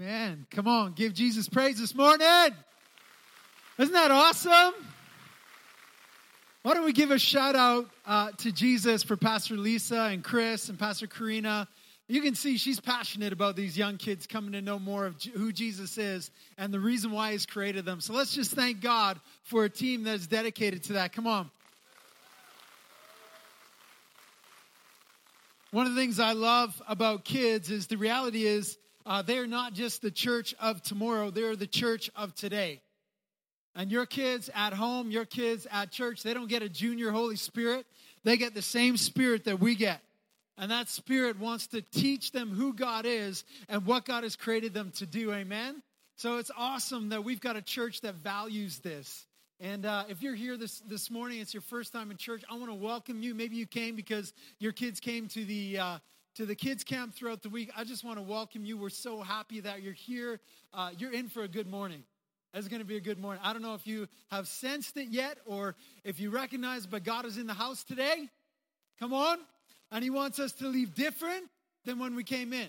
Amen. 0.00 0.44
Come 0.50 0.66
on, 0.66 0.92
give 0.94 1.14
Jesus 1.14 1.48
praise 1.48 1.78
this 1.78 1.94
morning. 1.94 2.26
Isn't 3.78 3.92
that 3.92 4.10
awesome? 4.10 4.74
Why 6.62 6.74
don't 6.74 6.84
we 6.84 6.92
give 6.92 7.12
a 7.12 7.18
shout 7.18 7.54
out 7.54 7.88
uh, 8.04 8.32
to 8.38 8.50
Jesus 8.50 9.04
for 9.04 9.16
Pastor 9.16 9.56
Lisa 9.56 10.08
and 10.10 10.24
Chris 10.24 10.68
and 10.68 10.76
Pastor 10.76 11.06
Karina? 11.06 11.68
You 12.08 12.22
can 12.22 12.34
see 12.34 12.56
she's 12.56 12.80
passionate 12.80 13.32
about 13.32 13.54
these 13.54 13.78
young 13.78 13.96
kids 13.96 14.26
coming 14.26 14.50
to 14.52 14.62
know 14.62 14.80
more 14.80 15.06
of 15.06 15.22
who 15.22 15.52
Jesus 15.52 15.96
is 15.96 16.32
and 16.58 16.74
the 16.74 16.80
reason 16.80 17.12
why 17.12 17.30
He's 17.30 17.46
created 17.46 17.84
them. 17.84 18.00
So 18.00 18.14
let's 18.14 18.34
just 18.34 18.50
thank 18.50 18.80
God 18.80 19.20
for 19.44 19.64
a 19.64 19.70
team 19.70 20.02
that's 20.02 20.26
dedicated 20.26 20.82
to 20.84 20.94
that. 20.94 21.12
Come 21.12 21.28
on. 21.28 21.50
One 25.70 25.86
of 25.86 25.94
the 25.94 26.00
things 26.00 26.18
I 26.18 26.32
love 26.32 26.82
about 26.88 27.24
kids 27.24 27.70
is 27.70 27.86
the 27.86 27.96
reality 27.96 28.44
is 28.44 28.76
uh, 29.06 29.22
they're 29.22 29.46
not 29.46 29.74
just 29.74 30.02
the 30.02 30.10
church 30.10 30.54
of 30.60 30.82
tomorrow, 30.82 31.30
they're 31.30 31.56
the 31.56 31.66
church 31.66 32.10
of 32.16 32.34
today. 32.34 32.80
And 33.74 33.90
your 33.90 34.06
kids 34.06 34.48
at 34.54 34.72
home, 34.72 35.10
your 35.10 35.24
kids 35.24 35.66
at 35.70 35.90
church, 35.90 36.22
they 36.22 36.32
don't 36.32 36.48
get 36.48 36.62
a 36.62 36.68
junior 36.68 37.10
Holy 37.10 37.36
Spirit. 37.36 37.86
They 38.22 38.36
get 38.36 38.54
the 38.54 38.62
same 38.62 38.96
Spirit 38.96 39.44
that 39.44 39.58
we 39.58 39.74
get. 39.74 40.00
And 40.56 40.70
that 40.70 40.88
Spirit 40.88 41.38
wants 41.40 41.66
to 41.68 41.82
teach 41.82 42.30
them 42.30 42.50
who 42.50 42.72
God 42.72 43.04
is 43.04 43.44
and 43.68 43.84
what 43.84 44.04
God 44.04 44.22
has 44.22 44.36
created 44.36 44.72
them 44.72 44.92
to 44.96 45.06
do. 45.06 45.32
Amen? 45.32 45.82
So 46.16 46.38
it's 46.38 46.52
awesome 46.56 47.08
that 47.08 47.24
we've 47.24 47.40
got 47.40 47.56
a 47.56 47.62
church 47.62 48.02
that 48.02 48.14
values 48.14 48.78
this. 48.78 49.26
And 49.58 49.84
uh, 49.84 50.04
if 50.08 50.22
you're 50.22 50.34
here 50.36 50.56
this, 50.56 50.80
this 50.80 51.10
morning, 51.10 51.40
it's 51.40 51.52
your 51.52 51.62
first 51.62 51.92
time 51.92 52.12
in 52.12 52.16
church, 52.16 52.44
I 52.48 52.54
want 52.54 52.68
to 52.68 52.74
welcome 52.74 53.22
you. 53.22 53.34
Maybe 53.34 53.56
you 53.56 53.66
came 53.66 53.96
because 53.96 54.32
your 54.60 54.72
kids 54.72 55.00
came 55.00 55.26
to 55.28 55.44
the, 55.44 55.78
uh, 55.78 55.98
to 56.34 56.44
the 56.44 56.54
kids 56.54 56.82
camp 56.82 57.14
throughout 57.14 57.42
the 57.42 57.48
week. 57.48 57.70
I 57.76 57.84
just 57.84 58.04
want 58.04 58.18
to 58.18 58.22
welcome 58.22 58.64
you. 58.64 58.76
We're 58.76 58.90
so 58.90 59.22
happy 59.22 59.60
that 59.60 59.82
you're 59.82 59.92
here. 59.92 60.40
Uh, 60.72 60.90
you're 60.98 61.12
in 61.12 61.28
for 61.28 61.42
a 61.42 61.48
good 61.48 61.68
morning. 61.68 62.02
It's 62.52 62.68
going 62.68 62.80
to 62.80 62.86
be 62.86 62.96
a 62.96 63.00
good 63.00 63.18
morning. 63.18 63.40
I 63.44 63.52
don't 63.52 63.62
know 63.62 63.74
if 63.74 63.86
you 63.86 64.08
have 64.30 64.46
sensed 64.48 64.96
it 64.96 65.08
yet 65.08 65.38
or 65.46 65.76
if 66.04 66.20
you 66.20 66.30
recognize, 66.30 66.86
but 66.86 67.04
God 67.04 67.24
is 67.24 67.38
in 67.38 67.46
the 67.46 67.54
house 67.54 67.84
today. 67.84 68.28
Come 68.98 69.12
on. 69.12 69.38
And 69.92 70.02
He 70.02 70.10
wants 70.10 70.38
us 70.38 70.52
to 70.54 70.68
leave 70.68 70.94
different 70.94 71.44
than 71.84 71.98
when 71.98 72.16
we 72.16 72.24
came 72.24 72.52
in. 72.52 72.68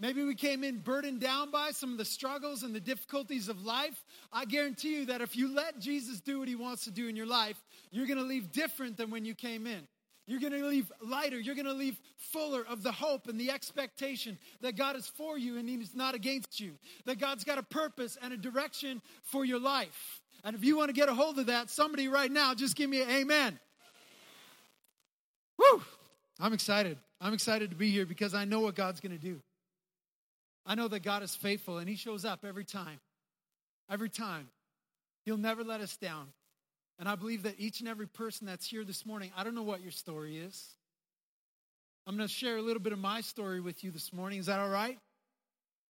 Maybe 0.00 0.22
we 0.22 0.34
came 0.34 0.62
in 0.62 0.78
burdened 0.78 1.20
down 1.20 1.50
by 1.50 1.72
some 1.72 1.90
of 1.92 1.98
the 1.98 2.04
struggles 2.04 2.62
and 2.62 2.74
the 2.74 2.80
difficulties 2.80 3.48
of 3.48 3.64
life. 3.64 4.04
I 4.32 4.44
guarantee 4.44 4.94
you 4.94 5.06
that 5.06 5.20
if 5.20 5.36
you 5.36 5.52
let 5.52 5.80
Jesus 5.80 6.20
do 6.20 6.38
what 6.38 6.48
he 6.48 6.54
wants 6.54 6.84
to 6.84 6.90
do 6.90 7.08
in 7.08 7.16
your 7.16 7.26
life, 7.26 7.60
you're 7.90 8.06
going 8.06 8.18
to 8.18 8.24
leave 8.24 8.52
different 8.52 8.96
than 8.96 9.10
when 9.10 9.24
you 9.24 9.34
came 9.34 9.66
in. 9.66 9.88
You're 10.28 10.40
going 10.40 10.52
to 10.52 10.66
leave 10.66 10.92
lighter. 11.00 11.40
You're 11.40 11.54
going 11.54 11.64
to 11.64 11.72
leave 11.72 11.98
fuller 12.16 12.62
of 12.68 12.82
the 12.82 12.92
hope 12.92 13.28
and 13.28 13.40
the 13.40 13.50
expectation 13.50 14.36
that 14.60 14.76
God 14.76 14.94
is 14.94 15.06
for 15.06 15.38
you 15.38 15.56
and 15.56 15.66
He's 15.66 15.94
not 15.94 16.14
against 16.14 16.60
you. 16.60 16.72
That 17.06 17.18
God's 17.18 17.44
got 17.44 17.56
a 17.56 17.62
purpose 17.62 18.18
and 18.20 18.34
a 18.34 18.36
direction 18.36 19.00
for 19.22 19.46
your 19.46 19.58
life. 19.58 20.20
And 20.44 20.54
if 20.54 20.62
you 20.62 20.76
want 20.76 20.90
to 20.90 20.92
get 20.92 21.08
a 21.08 21.14
hold 21.14 21.38
of 21.38 21.46
that, 21.46 21.70
somebody 21.70 22.08
right 22.08 22.30
now, 22.30 22.52
just 22.54 22.76
give 22.76 22.90
me 22.90 23.00
an 23.00 23.08
amen. 23.08 23.58
Woo! 25.58 25.82
I'm 26.38 26.52
excited. 26.52 26.98
I'm 27.22 27.32
excited 27.32 27.70
to 27.70 27.76
be 27.76 27.90
here 27.90 28.04
because 28.04 28.34
I 28.34 28.44
know 28.44 28.60
what 28.60 28.74
God's 28.74 29.00
going 29.00 29.18
to 29.18 29.24
do. 29.24 29.40
I 30.66 30.74
know 30.74 30.88
that 30.88 31.02
God 31.02 31.22
is 31.22 31.34
faithful 31.34 31.78
and 31.78 31.88
He 31.88 31.96
shows 31.96 32.26
up 32.26 32.44
every 32.46 32.66
time. 32.66 33.00
Every 33.90 34.10
time. 34.10 34.50
He'll 35.24 35.38
never 35.38 35.64
let 35.64 35.80
us 35.80 35.96
down. 35.96 36.28
And 36.98 37.08
I 37.08 37.14
believe 37.14 37.44
that 37.44 37.54
each 37.58 37.80
and 37.80 37.88
every 37.88 38.08
person 38.08 38.46
that's 38.46 38.66
here 38.66 38.84
this 38.84 39.06
morning, 39.06 39.30
I 39.36 39.44
don't 39.44 39.54
know 39.54 39.62
what 39.62 39.82
your 39.82 39.92
story 39.92 40.38
is. 40.38 40.74
I'm 42.06 42.16
going 42.16 42.26
to 42.26 42.34
share 42.34 42.56
a 42.56 42.62
little 42.62 42.82
bit 42.82 42.92
of 42.92 42.98
my 42.98 43.20
story 43.20 43.60
with 43.60 43.84
you 43.84 43.90
this 43.90 44.12
morning. 44.12 44.38
Is 44.40 44.46
that 44.46 44.58
all 44.58 44.68
right? 44.68 44.98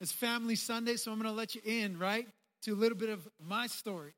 It's 0.00 0.12
Family 0.12 0.56
Sunday, 0.56 0.96
so 0.96 1.10
I'm 1.10 1.18
going 1.18 1.30
to 1.30 1.36
let 1.36 1.54
you 1.54 1.60
in, 1.64 1.98
right, 1.98 2.26
to 2.62 2.72
a 2.72 2.76
little 2.76 2.98
bit 2.98 3.08
of 3.08 3.26
my 3.40 3.68
story. 3.68 4.12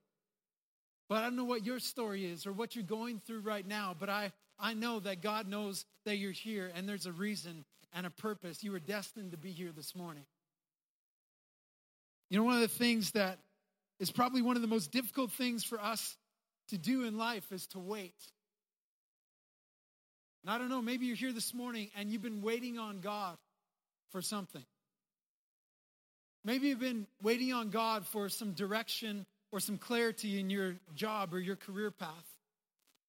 But 1.08 1.18
I 1.18 1.22
don't 1.22 1.36
know 1.36 1.44
what 1.44 1.64
your 1.64 1.78
story 1.78 2.24
is 2.24 2.46
or 2.46 2.52
what 2.52 2.74
you're 2.74 2.84
going 2.84 3.20
through 3.20 3.40
right 3.40 3.66
now, 3.66 3.94
but 3.98 4.08
I, 4.08 4.32
I 4.58 4.74
know 4.74 5.00
that 5.00 5.22
God 5.22 5.48
knows 5.48 5.84
that 6.04 6.16
you're 6.16 6.32
here 6.32 6.70
and 6.74 6.88
there's 6.88 7.06
a 7.06 7.12
reason 7.12 7.64
and 7.92 8.06
a 8.06 8.10
purpose. 8.10 8.62
You 8.62 8.72
were 8.72 8.80
destined 8.80 9.32
to 9.32 9.36
be 9.36 9.50
here 9.50 9.72
this 9.74 9.94
morning. 9.94 10.24
You 12.30 12.38
know, 12.38 12.44
one 12.44 12.54
of 12.54 12.60
the 12.60 12.68
things 12.68 13.10
that 13.12 13.38
is 13.98 14.10
probably 14.10 14.40
one 14.40 14.56
of 14.56 14.62
the 14.62 14.68
most 14.68 14.92
difficult 14.92 15.32
things 15.32 15.64
for 15.64 15.80
us 15.80 16.16
to 16.70 16.78
do 16.78 17.04
in 17.04 17.16
life 17.16 17.52
is 17.52 17.66
to 17.68 17.78
wait. 17.78 18.14
And 20.42 20.50
I 20.50 20.58
don't 20.58 20.68
know, 20.68 20.82
maybe 20.82 21.06
you're 21.06 21.16
here 21.16 21.32
this 21.32 21.52
morning 21.52 21.90
and 21.96 22.10
you've 22.10 22.22
been 22.22 22.42
waiting 22.42 22.78
on 22.78 23.00
God 23.00 23.36
for 24.10 24.22
something. 24.22 24.64
Maybe 26.44 26.68
you've 26.68 26.80
been 26.80 27.06
waiting 27.22 27.52
on 27.52 27.70
God 27.70 28.06
for 28.06 28.28
some 28.28 28.52
direction 28.52 29.26
or 29.52 29.60
some 29.60 29.76
clarity 29.76 30.40
in 30.40 30.48
your 30.48 30.76
job 30.94 31.34
or 31.34 31.40
your 31.40 31.56
career 31.56 31.90
path. 31.90 32.08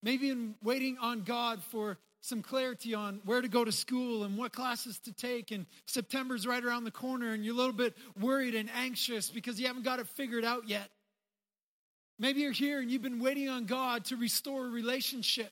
Maybe 0.04 0.30
been 0.30 0.56
waiting 0.64 0.98
on 1.00 1.22
God 1.22 1.64
for 1.64 1.98
some 2.22 2.42
clarity 2.42 2.94
on 2.94 3.22
where 3.26 3.42
to 3.42 3.48
go 3.48 3.64
to 3.64 3.72
school 3.72 4.24
and 4.24 4.38
what 4.38 4.52
classes 4.52 5.00
to 5.00 5.14
take. 5.14 5.52
And 5.52 5.66
September's 5.86 6.46
right 6.46 6.64
around 6.64 6.84
the 6.84 6.92
corner 6.92 7.32
and 7.34 7.46
you're 7.46 7.54
a 7.54 7.58
little 7.58 7.74
bit 7.74 7.96
worried 8.20 8.56
and 8.56 8.70
anxious 8.76 9.30
because 9.30 9.60
you 9.60 9.68
haven't 9.68 9.84
got 9.84 10.00
it 10.00 10.08
figured 10.10 10.44
out 10.44 10.68
yet. 10.68 10.90
Maybe 12.22 12.42
you're 12.42 12.52
here 12.52 12.80
and 12.80 12.92
you've 12.92 13.02
been 13.02 13.20
waiting 13.20 13.50
on 13.50 13.66
God 13.66 14.06
to 14.06 14.16
restore 14.16 14.68
a 14.68 14.70
relationship. 14.70 15.52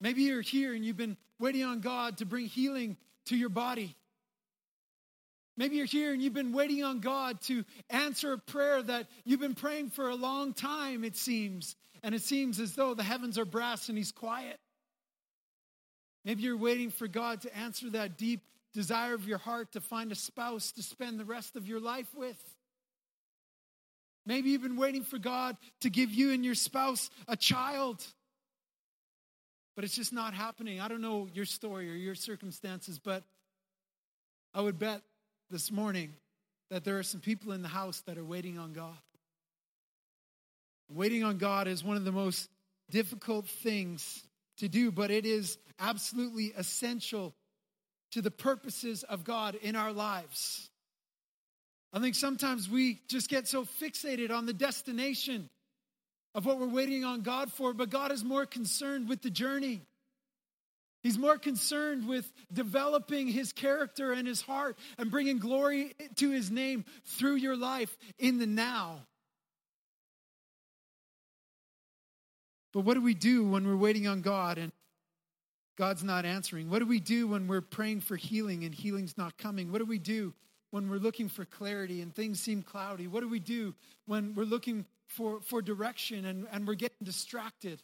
Maybe 0.00 0.22
you're 0.22 0.42
here 0.42 0.74
and 0.74 0.84
you've 0.84 0.96
been 0.96 1.16
waiting 1.40 1.64
on 1.64 1.80
God 1.80 2.18
to 2.18 2.24
bring 2.24 2.46
healing 2.46 2.96
to 3.26 3.36
your 3.36 3.48
body. 3.48 3.96
Maybe 5.56 5.74
you're 5.74 5.86
here 5.86 6.12
and 6.12 6.22
you've 6.22 6.34
been 6.34 6.52
waiting 6.52 6.84
on 6.84 7.00
God 7.00 7.40
to 7.42 7.64
answer 7.90 8.32
a 8.32 8.38
prayer 8.38 8.80
that 8.80 9.08
you've 9.24 9.40
been 9.40 9.56
praying 9.56 9.90
for 9.90 10.08
a 10.08 10.14
long 10.14 10.52
time, 10.52 11.02
it 11.02 11.16
seems. 11.16 11.74
And 12.04 12.14
it 12.14 12.22
seems 12.22 12.60
as 12.60 12.74
though 12.74 12.94
the 12.94 13.02
heavens 13.02 13.38
are 13.38 13.44
brass 13.44 13.88
and 13.88 13.98
He's 13.98 14.12
quiet. 14.12 14.60
Maybe 16.24 16.44
you're 16.44 16.56
waiting 16.56 16.90
for 16.90 17.08
God 17.08 17.40
to 17.40 17.56
answer 17.58 17.90
that 17.90 18.16
deep 18.16 18.42
desire 18.72 19.14
of 19.14 19.26
your 19.26 19.38
heart 19.38 19.72
to 19.72 19.80
find 19.80 20.12
a 20.12 20.14
spouse 20.14 20.70
to 20.72 20.82
spend 20.84 21.18
the 21.18 21.24
rest 21.24 21.56
of 21.56 21.66
your 21.66 21.80
life 21.80 22.14
with. 22.14 22.40
Maybe 24.28 24.50
you've 24.50 24.62
been 24.62 24.76
waiting 24.76 25.04
for 25.04 25.16
God 25.16 25.56
to 25.80 25.88
give 25.88 26.12
you 26.12 26.32
and 26.32 26.44
your 26.44 26.54
spouse 26.54 27.08
a 27.28 27.34
child, 27.34 28.06
but 29.74 29.86
it's 29.86 29.96
just 29.96 30.12
not 30.12 30.34
happening. 30.34 30.82
I 30.82 30.88
don't 30.88 31.00
know 31.00 31.28
your 31.32 31.46
story 31.46 31.90
or 31.90 31.94
your 31.94 32.14
circumstances, 32.14 32.98
but 32.98 33.22
I 34.52 34.60
would 34.60 34.78
bet 34.78 35.00
this 35.50 35.72
morning 35.72 36.12
that 36.68 36.84
there 36.84 36.98
are 36.98 37.02
some 37.02 37.22
people 37.22 37.52
in 37.52 37.62
the 37.62 37.68
house 37.68 38.02
that 38.02 38.18
are 38.18 38.24
waiting 38.24 38.58
on 38.58 38.74
God. 38.74 38.98
Waiting 40.90 41.24
on 41.24 41.38
God 41.38 41.66
is 41.66 41.82
one 41.82 41.96
of 41.96 42.04
the 42.04 42.12
most 42.12 42.50
difficult 42.90 43.48
things 43.48 44.22
to 44.58 44.68
do, 44.68 44.92
but 44.92 45.10
it 45.10 45.24
is 45.24 45.56
absolutely 45.78 46.52
essential 46.54 47.34
to 48.10 48.20
the 48.20 48.30
purposes 48.30 49.04
of 49.04 49.24
God 49.24 49.54
in 49.54 49.74
our 49.74 49.92
lives. 49.92 50.68
I 51.92 52.00
think 52.00 52.14
sometimes 52.14 52.68
we 52.68 53.00
just 53.08 53.28
get 53.28 53.48
so 53.48 53.64
fixated 53.64 54.30
on 54.30 54.46
the 54.46 54.52
destination 54.52 55.48
of 56.34 56.44
what 56.44 56.58
we're 56.58 56.68
waiting 56.68 57.04
on 57.04 57.22
God 57.22 57.50
for, 57.50 57.72
but 57.72 57.90
God 57.90 58.12
is 58.12 58.22
more 58.22 58.46
concerned 58.46 59.08
with 59.08 59.22
the 59.22 59.30
journey. 59.30 59.80
He's 61.02 61.16
more 61.16 61.38
concerned 61.38 62.06
with 62.06 62.30
developing 62.52 63.28
his 63.28 63.52
character 63.52 64.12
and 64.12 64.26
his 64.28 64.42
heart 64.42 64.76
and 64.98 65.10
bringing 65.10 65.38
glory 65.38 65.94
to 66.16 66.30
his 66.30 66.50
name 66.50 66.84
through 67.04 67.36
your 67.36 67.56
life 67.56 67.96
in 68.18 68.38
the 68.38 68.46
now. 68.46 69.06
But 72.74 72.80
what 72.80 72.94
do 72.94 73.00
we 73.00 73.14
do 73.14 73.48
when 73.48 73.66
we're 73.66 73.76
waiting 73.76 74.06
on 74.06 74.20
God 74.20 74.58
and 74.58 74.72
God's 75.78 76.04
not 76.04 76.26
answering? 76.26 76.68
What 76.68 76.80
do 76.80 76.86
we 76.86 77.00
do 77.00 77.28
when 77.28 77.46
we're 77.46 77.60
praying 77.60 78.00
for 78.00 78.16
healing 78.16 78.64
and 78.64 78.74
healing's 78.74 79.16
not 79.16 79.38
coming? 79.38 79.72
What 79.72 79.78
do 79.78 79.86
we 79.86 79.98
do 79.98 80.34
when 80.70 80.88
we're 80.88 80.96
looking 80.96 81.28
for 81.28 81.44
clarity 81.44 82.02
and 82.02 82.14
things 82.14 82.40
seem 82.40 82.62
cloudy? 82.62 83.06
What 83.06 83.20
do 83.20 83.28
we 83.28 83.40
do 83.40 83.74
when 84.06 84.34
we're 84.34 84.44
looking 84.44 84.86
for, 85.06 85.40
for 85.40 85.62
direction 85.62 86.24
and, 86.24 86.46
and 86.52 86.66
we're 86.66 86.74
getting 86.74 87.04
distracted? 87.04 87.82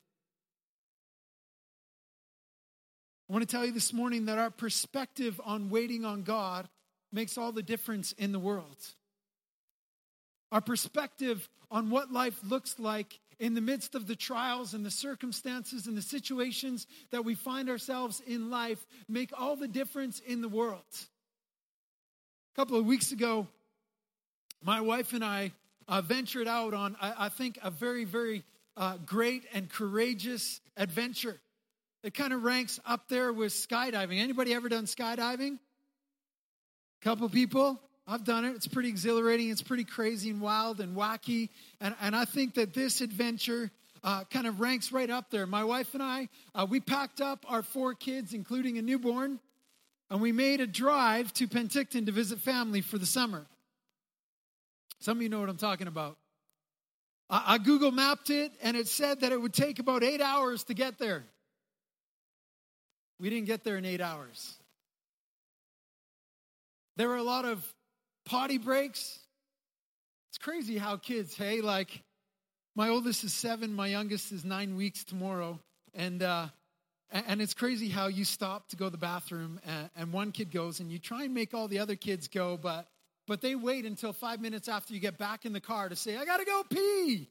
I 3.29 3.33
want 3.33 3.49
to 3.49 3.51
tell 3.51 3.65
you 3.65 3.73
this 3.73 3.93
morning 3.93 4.27
that 4.27 4.39
our 4.39 4.51
perspective 4.51 5.41
on 5.45 5.71
waiting 5.71 6.05
on 6.05 6.23
God 6.23 6.69
makes 7.11 7.39
all 7.39 7.53
the 7.53 7.63
difference 7.63 8.13
in 8.13 8.33
the 8.33 8.39
world. 8.39 8.77
Our 10.53 10.61
perspective 10.61 11.49
on 11.71 11.91
what 11.91 12.13
life 12.13 12.39
looks 12.45 12.79
like 12.79 13.19
in 13.41 13.55
the 13.55 13.61
midst 13.61 13.95
of 13.95 14.07
the 14.07 14.15
trials 14.15 14.75
and 14.75 14.85
the 14.85 14.91
circumstances 14.91 15.87
and 15.87 15.97
the 15.97 16.03
situations 16.03 16.87
that 17.11 17.25
we 17.25 17.35
find 17.35 17.69
ourselves 17.69 18.23
in 18.27 18.51
life 18.51 18.87
make 19.09 19.31
all 19.37 19.57
the 19.57 19.69
difference 19.69 20.21
in 20.21 20.41
the 20.41 20.49
world. 20.49 20.85
A 22.55 22.57
couple 22.57 22.79
of 22.79 22.87
weeks 22.87 23.11
ago, 23.11 23.49
my 24.63 24.81
wife 24.81 25.13
and 25.13 25.25
I 25.25 25.51
uh, 25.89 26.03
ventured 26.03 26.47
out 26.47 26.73
on, 26.73 26.97
I, 27.01 27.27
I, 27.27 27.29
think, 27.29 27.59
a 27.65 27.69
very, 27.69 28.05
very 28.05 28.45
uh, 28.77 28.97
great 29.05 29.43
and 29.53 29.69
courageous 29.69 30.61
adventure. 30.77 31.41
It 32.05 32.15
kind 32.15 32.33
of 32.33 32.45
ranks 32.45 32.79
up 32.87 33.09
there 33.09 33.33
with 33.33 33.53
skydiving. 33.53 34.21
Anybody 34.21 34.55
ever 34.55 34.69
done 34.69 34.85
skydiving? 34.85 35.55
A 35.55 37.05
Couple 37.05 37.29
people? 37.29 37.81
I've 38.07 38.23
done 38.23 38.45
it. 38.45 38.55
It's 38.55 38.69
pretty 38.69 38.89
exhilarating. 38.89 39.51
It's 39.51 39.61
pretty 39.61 39.83
crazy 39.83 40.31
and 40.31 40.41
wild 40.41 40.79
and 40.79 40.97
wacky. 40.97 41.49
And, 41.81 41.97
and 42.01 42.15
I 42.15 42.25
think 42.25 42.55
that 42.55 42.73
this 42.73 43.01
adventure 43.01 43.73
uh, 44.05 44.23
kind 44.31 44.47
of 44.47 44.61
ranks 44.61 44.93
right 44.93 45.11
up 45.11 45.29
there. 45.29 45.49
My 45.49 45.65
wife 45.65 45.93
and 45.95 46.05
I, 46.05 46.29
uh, 46.55 46.69
we 46.71 46.79
packed 46.79 47.21
up 47.21 47.45
our 47.49 47.65
four 47.65 47.95
kids, 47.95 48.33
including 48.33 48.79
a 48.79 48.83
newborn, 48.83 49.41
and 50.11 50.21
we 50.21 50.33
made 50.33 50.61
a 50.61 50.67
drive 50.67 51.33
to 51.35 51.49
Penticton 51.49 52.07
to 52.07 52.13
visit 52.13 52.41
family 52.41 52.81
for 52.81 52.99
the 52.99 53.07
summer. 53.07 53.47
Some 55.01 55.19
of 55.19 55.23
you 55.23 55.29
know 55.29 55.41
what 55.41 55.49
I'm 55.49 55.57
talking 55.57 55.87
about. 55.87 56.17
I, 57.29 57.55
I 57.55 57.59
Google 57.59 57.91
mapped 57.91 58.31
it, 58.31 58.53
and 58.63 58.77
it 58.77 58.89
said 58.89 59.21
that 59.21 59.33
it 59.33 59.41
would 59.41 59.55
take 59.55 59.79
about 59.79 60.03
eight 60.03 60.21
hours 60.21 60.65
to 60.65 60.75
get 60.75 60.99
there. 60.99 61.25
We 63.21 63.31
didn't 63.31 63.47
get 63.47 63.65
there 63.65 63.77
in 63.77 63.85
eight 63.85 64.01
hours. 64.01 64.55
There 66.97 67.09
were 67.09 67.17
a 67.17 67.23
lot 67.23 67.45
of 67.45 67.65
potty 68.25 68.59
breaks. 68.59 69.19
It's 70.31 70.39
crazy 70.39 70.79
how 70.79 70.97
kids, 70.97 71.37
hey, 71.37 71.61
like 71.61 72.03
my 72.77 72.89
oldest 72.89 73.25
is 73.25 73.33
seven, 73.33 73.73
my 73.73 73.87
youngest 73.87 74.33
is 74.33 74.45
nine 74.45 74.77
weeks 74.77 75.05
tomorrow. 75.05 75.59
And, 75.95 76.23
uh, 76.23 76.49
and 77.15 77.41
it's 77.41 77.55
crazy 77.55 77.89
how 77.89 78.09
you 78.09 78.25
stop 78.25 78.69
to 78.71 78.77
go 78.77 78.87
to 78.87 78.91
the 78.91 78.99
bathroom 78.99 79.61
and, 79.97 80.13
one 80.13 80.33
kid 80.33 80.51
goes 80.51 80.81
and 80.81 80.91
you 80.91 80.99
try 80.99 81.25
and 81.25 81.33
make 81.33 81.55
all 81.55 81.69
the 81.69 81.79
other 81.79 81.97
kids 81.97 82.29
go, 82.29 82.57
but, 82.57 82.89
but 83.27 83.41
they 83.41 83.55
wait 83.55 83.85
until 83.85 84.13
five 84.13 84.41
minutes 84.41 84.69
after 84.69 84.93
you 84.93 85.01
get 85.01 85.17
back 85.17 85.45
in 85.45 85.53
the 85.53 85.61
car 85.61 85.89
to 85.89 85.97
say, 85.97 86.17
I 86.17 86.25
gotta 86.25 86.45
go 86.45 86.63
pee. 86.69 87.29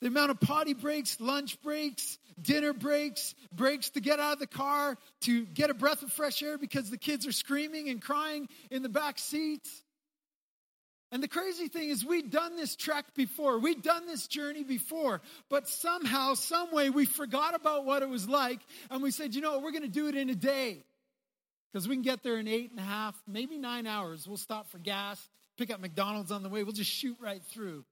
The 0.00 0.08
amount 0.08 0.30
of 0.30 0.40
potty 0.40 0.74
breaks, 0.74 1.20
lunch 1.20 1.60
breaks, 1.62 2.18
dinner 2.40 2.72
breaks, 2.72 3.34
breaks 3.52 3.90
to 3.90 4.00
get 4.00 4.20
out 4.20 4.34
of 4.34 4.38
the 4.38 4.46
car, 4.46 4.98
to 5.22 5.46
get 5.46 5.70
a 5.70 5.74
breath 5.74 6.02
of 6.02 6.12
fresh 6.12 6.42
air 6.42 6.58
because 6.58 6.90
the 6.90 6.98
kids 6.98 7.26
are 7.26 7.32
screaming 7.32 7.88
and 7.88 8.02
crying 8.02 8.48
in 8.70 8.82
the 8.82 8.88
back 8.88 9.18
seats. 9.18 9.82
And 11.14 11.22
the 11.22 11.28
crazy 11.28 11.68
thing 11.68 11.90
is, 11.90 12.04
we'd 12.04 12.32
done 12.32 12.56
this 12.56 12.74
trek 12.74 13.04
before, 13.14 13.60
we'd 13.60 13.82
done 13.82 14.04
this 14.04 14.26
journey 14.26 14.64
before, 14.64 15.20
but 15.48 15.68
somehow, 15.68 16.34
some 16.34 16.72
way, 16.72 16.90
we 16.90 17.06
forgot 17.06 17.54
about 17.54 17.84
what 17.84 18.02
it 18.02 18.08
was 18.08 18.28
like, 18.28 18.58
and 18.90 19.00
we 19.00 19.12
said, 19.12 19.32
you 19.32 19.40
know, 19.40 19.60
we're 19.60 19.70
going 19.70 19.84
to 19.84 19.88
do 19.88 20.08
it 20.08 20.16
in 20.16 20.28
a 20.28 20.34
day. 20.34 20.82
Because 21.72 21.86
we 21.86 21.94
can 21.94 22.02
get 22.02 22.24
there 22.24 22.38
in 22.38 22.48
eight 22.48 22.72
and 22.72 22.80
a 22.80 22.82
half, 22.82 23.14
maybe 23.28 23.58
nine 23.58 23.86
hours. 23.86 24.26
We'll 24.26 24.36
stop 24.36 24.68
for 24.72 24.78
gas, 24.78 25.24
pick 25.56 25.70
up 25.70 25.78
McDonald's 25.78 26.32
on 26.32 26.42
the 26.42 26.48
way, 26.48 26.64
we'll 26.64 26.72
just 26.72 26.90
shoot 26.90 27.16
right 27.20 27.44
through. 27.44 27.84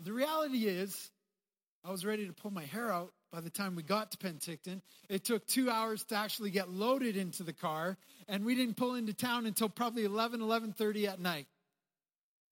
The 0.00 0.12
reality 0.12 0.66
is, 0.66 1.10
I 1.86 1.90
was 1.90 2.04
ready 2.04 2.26
to 2.26 2.34
pull 2.34 2.50
my 2.50 2.64
hair 2.64 2.92
out 2.92 3.14
by 3.36 3.42
the 3.42 3.50
time 3.50 3.76
we 3.76 3.82
got 3.82 4.10
to 4.12 4.16
Penticton. 4.16 4.80
It 5.10 5.22
took 5.22 5.46
two 5.46 5.68
hours 5.68 6.02
to 6.04 6.14
actually 6.14 6.48
get 6.48 6.70
loaded 6.70 7.18
into 7.18 7.42
the 7.42 7.52
car, 7.52 7.98
and 8.28 8.46
we 8.46 8.54
didn't 8.54 8.78
pull 8.78 8.94
into 8.94 9.12
town 9.12 9.44
until 9.44 9.68
probably 9.68 10.06
11, 10.06 10.40
11.30 10.40 11.06
at 11.06 11.20
night. 11.20 11.46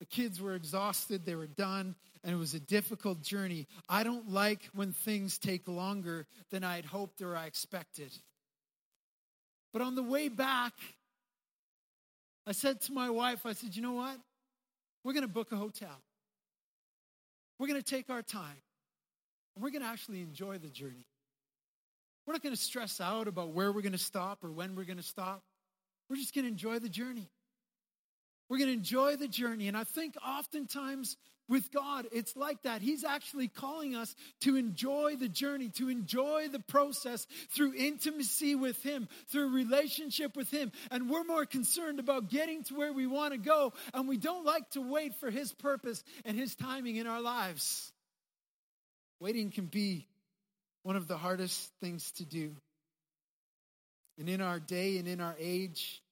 The 0.00 0.04
kids 0.04 0.42
were 0.42 0.54
exhausted, 0.54 1.24
they 1.24 1.36
were 1.36 1.46
done, 1.46 1.94
and 2.22 2.34
it 2.34 2.38
was 2.38 2.52
a 2.52 2.60
difficult 2.60 3.22
journey. 3.22 3.66
I 3.88 4.04
don't 4.04 4.28
like 4.30 4.60
when 4.74 4.92
things 4.92 5.38
take 5.38 5.66
longer 5.68 6.26
than 6.50 6.64
I'd 6.64 6.84
hoped 6.84 7.22
or 7.22 7.34
I 7.34 7.46
expected. 7.46 8.12
But 9.72 9.80
on 9.80 9.94
the 9.94 10.02
way 10.02 10.28
back, 10.28 10.74
I 12.46 12.52
said 12.52 12.82
to 12.82 12.92
my 12.92 13.08
wife, 13.08 13.46
I 13.46 13.54
said, 13.54 13.74
you 13.74 13.80
know 13.80 13.94
what? 13.94 14.18
We're 15.02 15.14
going 15.14 15.26
to 15.26 15.32
book 15.32 15.50
a 15.50 15.56
hotel. 15.56 15.98
We're 17.58 17.68
going 17.68 17.82
to 17.82 17.90
take 17.90 18.10
our 18.10 18.20
time 18.20 18.60
we're 19.58 19.70
going 19.70 19.82
to 19.82 19.88
actually 19.88 20.20
enjoy 20.20 20.58
the 20.58 20.68
journey. 20.68 21.06
We're 22.26 22.32
not 22.32 22.42
going 22.42 22.54
to 22.54 22.60
stress 22.60 23.00
out 23.00 23.28
about 23.28 23.50
where 23.50 23.70
we're 23.70 23.82
going 23.82 23.92
to 23.92 23.98
stop 23.98 24.42
or 24.42 24.50
when 24.50 24.74
we're 24.74 24.84
going 24.84 24.96
to 24.96 25.02
stop. 25.02 25.42
We're 26.08 26.16
just 26.16 26.34
going 26.34 26.44
to 26.44 26.50
enjoy 26.50 26.78
the 26.78 26.88
journey. 26.88 27.28
We're 28.48 28.58
going 28.58 28.68
to 28.70 28.74
enjoy 28.74 29.16
the 29.16 29.28
journey. 29.28 29.68
And 29.68 29.76
I 29.76 29.84
think 29.84 30.14
oftentimes 30.26 31.16
with 31.48 31.70
God, 31.72 32.06
it's 32.12 32.36
like 32.36 32.62
that. 32.62 32.80
He's 32.80 33.04
actually 33.04 33.48
calling 33.48 33.94
us 33.94 34.14
to 34.42 34.56
enjoy 34.56 35.16
the 35.16 35.28
journey, 35.28 35.68
to 35.76 35.90
enjoy 35.90 36.48
the 36.48 36.60
process 36.60 37.26
through 37.50 37.74
intimacy 37.74 38.54
with 38.54 38.82
Him, 38.82 39.08
through 39.28 39.54
relationship 39.54 40.36
with 40.36 40.50
Him. 40.50 40.72
And 40.90 41.10
we're 41.10 41.24
more 41.24 41.44
concerned 41.44 42.00
about 42.00 42.30
getting 42.30 42.64
to 42.64 42.74
where 42.74 42.92
we 42.92 43.06
want 43.06 43.32
to 43.32 43.38
go, 43.38 43.74
and 43.92 44.08
we 44.08 44.16
don't 44.16 44.46
like 44.46 44.68
to 44.70 44.80
wait 44.80 45.14
for 45.16 45.30
His 45.30 45.52
purpose 45.52 46.02
and 46.24 46.38
His 46.38 46.54
timing 46.54 46.96
in 46.96 47.06
our 47.06 47.20
lives. 47.20 47.92
Waiting 49.24 49.50
can 49.50 49.64
be 49.64 50.06
one 50.82 50.96
of 50.96 51.08
the 51.08 51.16
hardest 51.16 51.72
things 51.80 52.10
to 52.18 52.26
do. 52.26 52.54
And 54.18 54.28
in 54.28 54.42
our 54.42 54.60
day 54.60 54.98
and 54.98 55.08
in 55.08 55.22
our 55.22 55.34
age, 55.38 56.02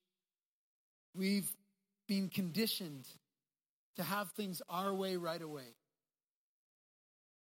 we've 1.14 1.46
been 2.08 2.30
conditioned 2.30 3.06
to 3.96 4.02
have 4.02 4.30
things 4.30 4.62
our 4.66 4.94
way 4.94 5.18
right 5.18 5.42
away. 5.42 5.74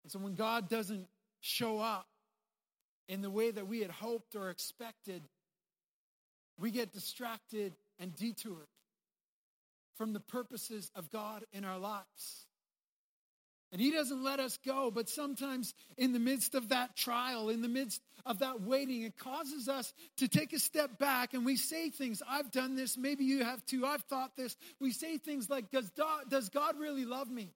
And 0.04 0.10
so 0.10 0.18
when 0.18 0.36
God 0.36 0.70
doesn't 0.70 1.06
show 1.40 1.80
up 1.80 2.06
in 3.06 3.20
the 3.20 3.28
way 3.28 3.50
that 3.50 3.68
we 3.68 3.80
had 3.80 3.90
hoped 3.90 4.36
or 4.36 4.48
expected, 4.48 5.20
we 6.58 6.70
get 6.70 6.94
distracted 6.94 7.74
and 7.98 8.16
detoured 8.16 8.68
from 9.98 10.14
the 10.14 10.20
purposes 10.20 10.90
of 10.96 11.10
God 11.10 11.44
in 11.52 11.66
our 11.66 11.78
lives. 11.78 12.47
And 13.70 13.80
he 13.80 13.90
doesn't 13.90 14.22
let 14.22 14.40
us 14.40 14.58
go, 14.64 14.90
but 14.90 15.08
sometimes 15.10 15.74
in 15.98 16.12
the 16.12 16.18
midst 16.18 16.54
of 16.54 16.70
that 16.70 16.96
trial, 16.96 17.50
in 17.50 17.60
the 17.60 17.68
midst 17.68 18.00
of 18.24 18.38
that 18.38 18.62
waiting, 18.62 19.02
it 19.02 19.18
causes 19.18 19.68
us 19.68 19.92
to 20.16 20.28
take 20.28 20.52
a 20.52 20.58
step 20.58 20.98
back 20.98 21.34
and 21.34 21.44
we 21.44 21.56
say 21.56 21.90
things. 21.90 22.22
I've 22.26 22.50
done 22.50 22.76
this, 22.76 22.96
maybe 22.96 23.24
you 23.24 23.44
have 23.44 23.64
too. 23.66 23.84
I've 23.84 24.02
thought 24.04 24.36
this. 24.36 24.56
We 24.80 24.92
say 24.92 25.18
things 25.18 25.50
like, 25.50 25.70
Does 25.70 25.90
God, 25.90 26.30
does 26.30 26.48
God 26.48 26.78
really 26.78 27.04
love 27.04 27.30
me? 27.30 27.52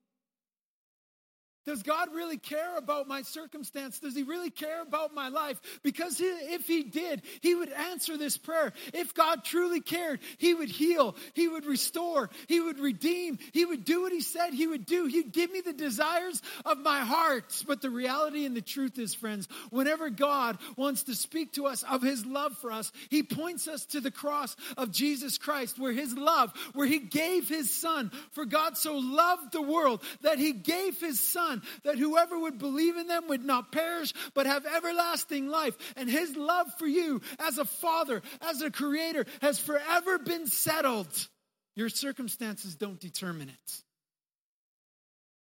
Does 1.65 1.83
God 1.83 2.09
really 2.13 2.39
care 2.39 2.77
about 2.77 3.07
my 3.07 3.23
circumstance? 3.23 4.01
Does 4.01 4.17
He 4.17 4.25
really 4.25 4.51
care 4.51 4.83
about 4.83 5.15
my 5.15 5.29
life? 5.29 5.61
Because 5.83 6.21
if 6.21 6.67
He 6.67 6.83
did, 6.83 7.23
He 7.41 7.55
would 7.55 7.71
answer 7.71 8.17
this 8.17 8.37
prayer. 8.37 8.73
If 8.93 9.15
God 9.15 9.45
truly 9.45 9.81
cared, 9.81 10.21
He 10.39 10.55
would 10.55 10.69
heal, 10.69 11.15
He 11.35 11.47
would 11.47 11.65
restore, 11.65 12.31
He 12.49 12.61
would 12.61 12.81
redeem, 12.81 13.39
He 13.53 13.65
would 13.65 13.85
do 13.85 14.03
what 14.03 14.13
He 14.13 14.23
said 14.23 14.53
He 14.53 14.67
would 14.67 14.87
do. 14.87 15.07
He'd 15.07 15.33
give 15.33 15.53
me 15.53 15.61
the 15.61 15.73
desires 15.73 16.43
of 16.65 16.79
my 16.79 17.01
heart. 17.01 17.63
But 17.67 17.81
the 17.81 17.91
reality 17.91 18.45
and 18.45 18.57
the 18.57 18.61
truth 18.61 18.99
is, 18.99 19.15
friends, 19.15 19.47
whenever 19.71 20.11
God 20.11 20.59
wants 20.77 21.05
to 21.05 21.15
speak 21.15 21.53
to 21.53 21.67
us 21.67 21.85
of 21.85 22.03
His 22.03 22.27
love 22.27 22.57
for 22.59 22.73
us, 22.73 22.91
He 23.09 23.23
points 23.23 23.69
us 23.69 23.87
to 23.87 24.01
the 24.01 24.11
cross 24.11 24.57
of 24.77 24.91
Jesus 24.91 25.39
Christ, 25.39 25.79
where 25.79 25.93
His 25.93 26.17
love, 26.17 26.53
where 26.75 26.87
He 26.87 26.99
gave 26.99 27.49
His 27.49 27.73
Son. 27.73 28.11
For 28.33 28.45
God 28.45 28.77
so 28.77 28.97
loved 28.97 29.53
the 29.53 29.63
world 29.63 30.03
that 30.23 30.39
He 30.39 30.53
gave 30.53 31.01
His 31.01 31.21
Son 31.21 31.52
Son, 31.53 31.63
that 31.85 31.99
whoever 31.99 32.39
would 32.39 32.59
believe 32.59 32.97
in 32.97 33.07
them 33.07 33.29
would 33.29 33.45
not 33.45 33.73
perish, 33.73 34.13
but 34.35 34.47
have 34.47 34.67
everlasting 34.67 35.49
life. 35.49 35.77
And 35.97 36.09
his 36.09 36.37
love 36.37 36.67
for 36.79 36.87
you 36.87 37.21
as 37.39 37.59
a 37.59 37.65
father, 37.65 38.23
as 38.41 38.63
a 38.63 38.71
creator, 38.71 39.27
has 39.41 39.59
forever 39.59 40.19
been 40.19 40.47
settled. 40.47 41.29
Your 41.75 41.89
circumstances 41.89 42.75
don't 42.75 43.01
determine 43.01 43.49
it. 43.49 43.83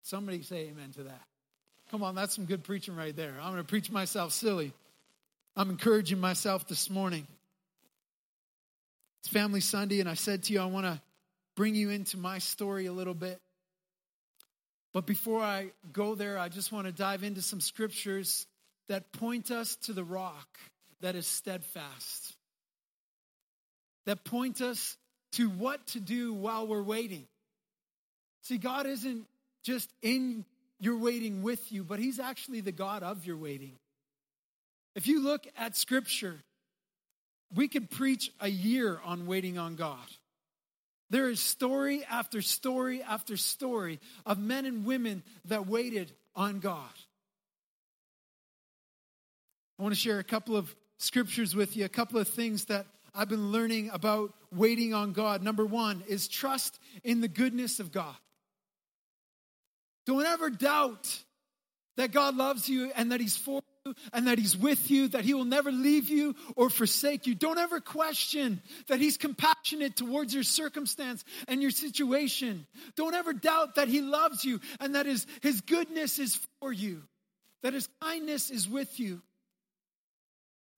Somebody 0.03 0.43
say 0.43 0.69
amen 0.69 0.91
to 0.97 1.05
that. 1.05 1.23
Come 1.91 2.03
on, 2.03 2.15
that's 2.15 2.35
some 2.35 2.45
good 2.45 2.65
preaching 2.65 2.97
right 2.97 3.15
there. 3.15 3.35
I'm 3.41 3.53
going 3.53 3.63
to 3.63 3.69
preach 3.69 3.91
myself 3.91 4.33
silly. 4.33 4.73
I'm 5.57 5.71
encouraging 5.71 6.21
myself 6.21 6.69
this 6.69 6.89
morning. 6.89 7.27
It's 9.21 9.29
Family 9.29 9.61
Sunday, 9.61 10.01
and 10.01 10.09
I 10.09 10.15
said 10.15 10.45
to 10.45 10.53
you, 10.53 10.61
I 10.61 10.67
want 10.67 10.87
to 10.87 11.01
bring 11.57 11.75
you 11.75 11.91
into 11.91 12.17
my 12.17 12.39
story 12.39 12.87
a 12.87 12.93
little 12.93 13.15
bit. 13.15 13.41
But 14.93 15.07
before 15.07 15.41
I 15.41 15.71
go 15.93 16.15
there, 16.15 16.39
I 16.39 16.49
just 16.49 16.73
want 16.73 16.87
to 16.87 16.93
dive 16.93 17.23
into 17.23 17.43
some 17.43 17.61
scriptures 17.61 18.47
that 18.89 19.13
point 19.13 19.51
us 19.51 19.77
to 19.83 19.93
the 19.93 20.03
rock 20.03 20.49
that 21.01 21.15
is 21.15 21.27
steadfast, 21.27 22.35
that 24.07 24.25
point 24.25 24.61
us 24.61 24.97
to 25.33 25.49
what 25.49 25.87
to 25.89 26.01
do 26.01 26.35
while 26.35 26.67
we're 26.67 26.83
waiting. 26.83 27.25
See, 28.43 28.59
God 28.59 28.87
isn't 28.87 29.27
just 29.63 29.89
in 30.03 30.45
your 30.81 30.97
waiting 30.99 31.43
with 31.43 31.71
you, 31.71 31.85
but 31.85 31.99
He's 31.99 32.19
actually 32.19 32.61
the 32.61 32.73
God 32.73 33.03
of 33.03 33.25
your 33.25 33.37
waiting. 33.37 33.73
If 34.97 35.07
you 35.07 35.23
look 35.23 35.47
at 35.57 35.77
scripture, 35.77 36.41
we 37.55 37.69
could 37.69 37.91
preach 37.91 38.33
a 38.41 38.49
year 38.49 38.99
on 39.05 39.27
waiting 39.27 39.57
on 39.57 39.77
God. 39.77 39.99
There 41.11 41.29
is 41.29 41.41
story 41.41 42.05
after 42.09 42.41
story 42.41 43.03
after 43.03 43.37
story 43.37 44.01
of 44.25 44.39
men 44.39 44.65
and 44.65 44.85
women 44.85 45.23
that 45.47 45.67
waited 45.67 46.13
on 46.37 46.61
God. 46.61 46.89
I 49.79 49.83
want 49.83 49.95
to 49.95 50.01
share 50.01 50.21
a 50.21 50.25
couple 50.25 50.57
of 50.57 50.75
scriptures 50.99 51.55
with 51.55 51.77
you, 51.77 51.85
a 51.85 51.89
couple 51.89 52.19
of 52.19 52.29
things 52.29 52.67
that 52.67 52.87
I've 53.15 53.29
been 53.29 53.51
learning 53.51 53.91
about 53.93 54.35
waiting 54.55 54.95
on 54.95 55.13
God. 55.13 55.43
Number 55.43 55.65
one 55.65 56.05
is 56.07 56.29
trust 56.29 56.79
in 57.03 57.21
the 57.21 57.29
goodness 57.29 57.81
of 57.81 57.91
God. 57.91 58.15
Don't 60.07 60.25
ever 60.25 60.49
doubt 60.49 61.25
that 61.97 62.13
God 62.13 62.37
loves 62.37 62.69
you 62.69 62.93
and 62.95 63.11
that 63.11 63.21
He's 63.21 63.37
for 63.37 63.63
you 63.63 63.80
and 64.13 64.27
that 64.27 64.39
He's 64.39 64.57
with 64.57 64.91
you, 64.91 65.09
that 65.09 65.25
He 65.25 65.35
will 65.35 65.45
never 65.45 65.73
leave 65.73 66.09
you 66.09 66.35
or 66.57 66.71
forsake 66.71 67.27
you. 67.27 67.35
Don't 67.35 67.59
ever 67.59 67.81
question 67.81 68.61
that 68.89 69.01
He's 69.01 69.17
compassionate 69.17 69.97
towards 69.97 70.35
your 70.35 70.43
circumstance 70.43 71.25
and 71.49 71.63
your 71.63 71.71
situation. 71.71 72.67
Don't 72.97 73.15
ever 73.15 73.33
doubt 73.33 73.77
that 73.77 73.89
He 73.89 74.01
loves 74.01 74.45
you 74.45 74.61
and 74.81 74.95
that 74.95 75.07
His, 75.07 75.27
his 75.43 75.61
goodness 75.63 76.19
is 76.19 76.39
for 76.61 76.73
you, 76.73 77.03
that 77.63 77.75
His 77.75 77.89
kindness 78.03 78.51
is 78.51 78.69
with 78.69 79.01
you. 79.01 79.23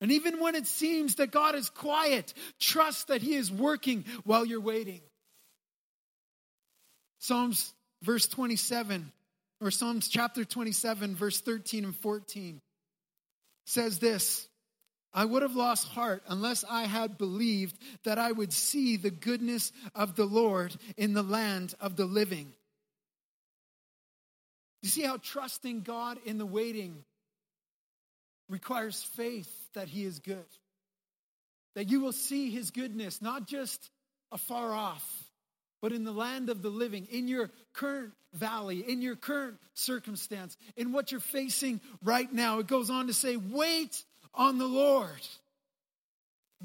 And 0.01 0.11
even 0.11 0.39
when 0.39 0.55
it 0.55 0.67
seems 0.67 1.15
that 1.15 1.31
God 1.31 1.55
is 1.55 1.69
quiet, 1.69 2.33
trust 2.59 3.07
that 3.07 3.21
He 3.21 3.35
is 3.35 3.51
working 3.51 4.05
while 4.23 4.45
you're 4.45 4.61
waiting. 4.61 5.01
Psalms 7.19 7.73
verse 8.01 8.27
27, 8.27 9.11
or 9.61 9.71
Psalms 9.71 10.09
chapter 10.09 10.43
27, 10.43 11.15
verse 11.15 11.39
13 11.39 11.85
and 11.85 11.95
14 11.95 12.61
says 13.65 13.99
this 13.99 14.47
I 15.13 15.25
would 15.25 15.43
have 15.43 15.55
lost 15.55 15.87
heart 15.87 16.23
unless 16.27 16.63
I 16.67 16.83
had 16.83 17.17
believed 17.17 17.77
that 18.03 18.17
I 18.17 18.31
would 18.31 18.51
see 18.51 18.97
the 18.97 19.11
goodness 19.11 19.71
of 19.93 20.15
the 20.15 20.25
Lord 20.25 20.75
in 20.97 21.13
the 21.13 21.23
land 21.23 21.75
of 21.79 21.95
the 21.95 22.05
living. 22.05 22.51
You 24.81 24.89
see 24.89 25.03
how 25.03 25.17
trusting 25.17 25.81
God 25.81 26.17
in 26.25 26.37
the 26.37 26.45
waiting 26.45 27.03
requires 28.49 29.01
faith 29.01 29.51
that 29.75 29.87
He 29.87 30.03
is 30.03 30.19
good. 30.19 30.45
That 31.75 31.89
you 31.89 32.01
will 32.01 32.11
see 32.11 32.49
His 32.49 32.71
goodness, 32.71 33.21
not 33.21 33.47
just 33.47 33.89
afar 34.31 34.73
off, 34.73 35.22
but 35.83 35.91
in 35.91 36.05
the 36.05 36.13
land 36.13 36.49
of 36.49 36.61
the 36.61 36.69
living, 36.69 37.09
in 37.11 37.27
your 37.27 37.49
current 37.73 38.13
valley, 38.31 38.89
in 38.89 39.01
your 39.01 39.17
current 39.17 39.57
circumstance, 39.73 40.55
in 40.77 40.93
what 40.93 41.11
you're 41.11 41.19
facing 41.19 41.81
right 42.01 42.31
now. 42.31 42.59
It 42.59 42.67
goes 42.67 42.89
on 42.89 43.07
to 43.07 43.13
say, 43.13 43.35
wait 43.35 44.01
on 44.33 44.59
the 44.59 44.65
Lord. 44.65 45.09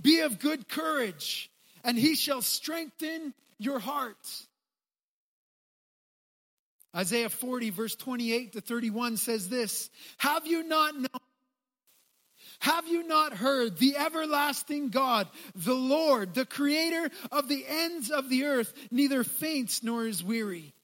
Be 0.01 0.21
of 0.21 0.39
good 0.39 0.69
courage, 0.69 1.51
and 1.83 1.99
he 1.99 2.15
shall 2.15 2.43
strengthen 2.43 3.35
your 3.59 3.81
heart. 3.81 4.25
Isaiah 6.95 7.29
40, 7.29 7.71
verse 7.71 7.97
28 7.97 8.53
to 8.53 8.61
31 8.61 9.17
says 9.17 9.49
this 9.49 9.91
Have 10.19 10.47
you 10.47 10.63
not 10.63 10.95
known? 10.95 11.28
Have 12.61 12.89
you 12.89 13.07
not 13.07 13.33
heard 13.33 13.79
the 13.79 13.97
everlasting 13.97 14.89
God, 14.89 15.29
the 15.55 15.75
Lord, 15.75 16.35
the 16.35 16.47
creator 16.47 17.11
of 17.31 17.49
the 17.49 17.65
ends 17.67 18.11
of 18.11 18.29
the 18.29 18.45
earth, 18.47 18.73
neither 18.91 19.23
faints 19.25 19.83
nor 19.83 20.07
is 20.07 20.25
weary? 20.25 20.75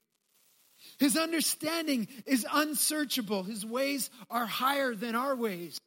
His 0.97 1.17
understanding 1.17 2.07
is 2.25 2.45
unsearchable. 2.51 3.43
His 3.43 3.65
ways 3.65 4.09
are 4.29 4.45
higher 4.45 4.95
than 4.95 5.15
our 5.15 5.35
ways 5.35 5.77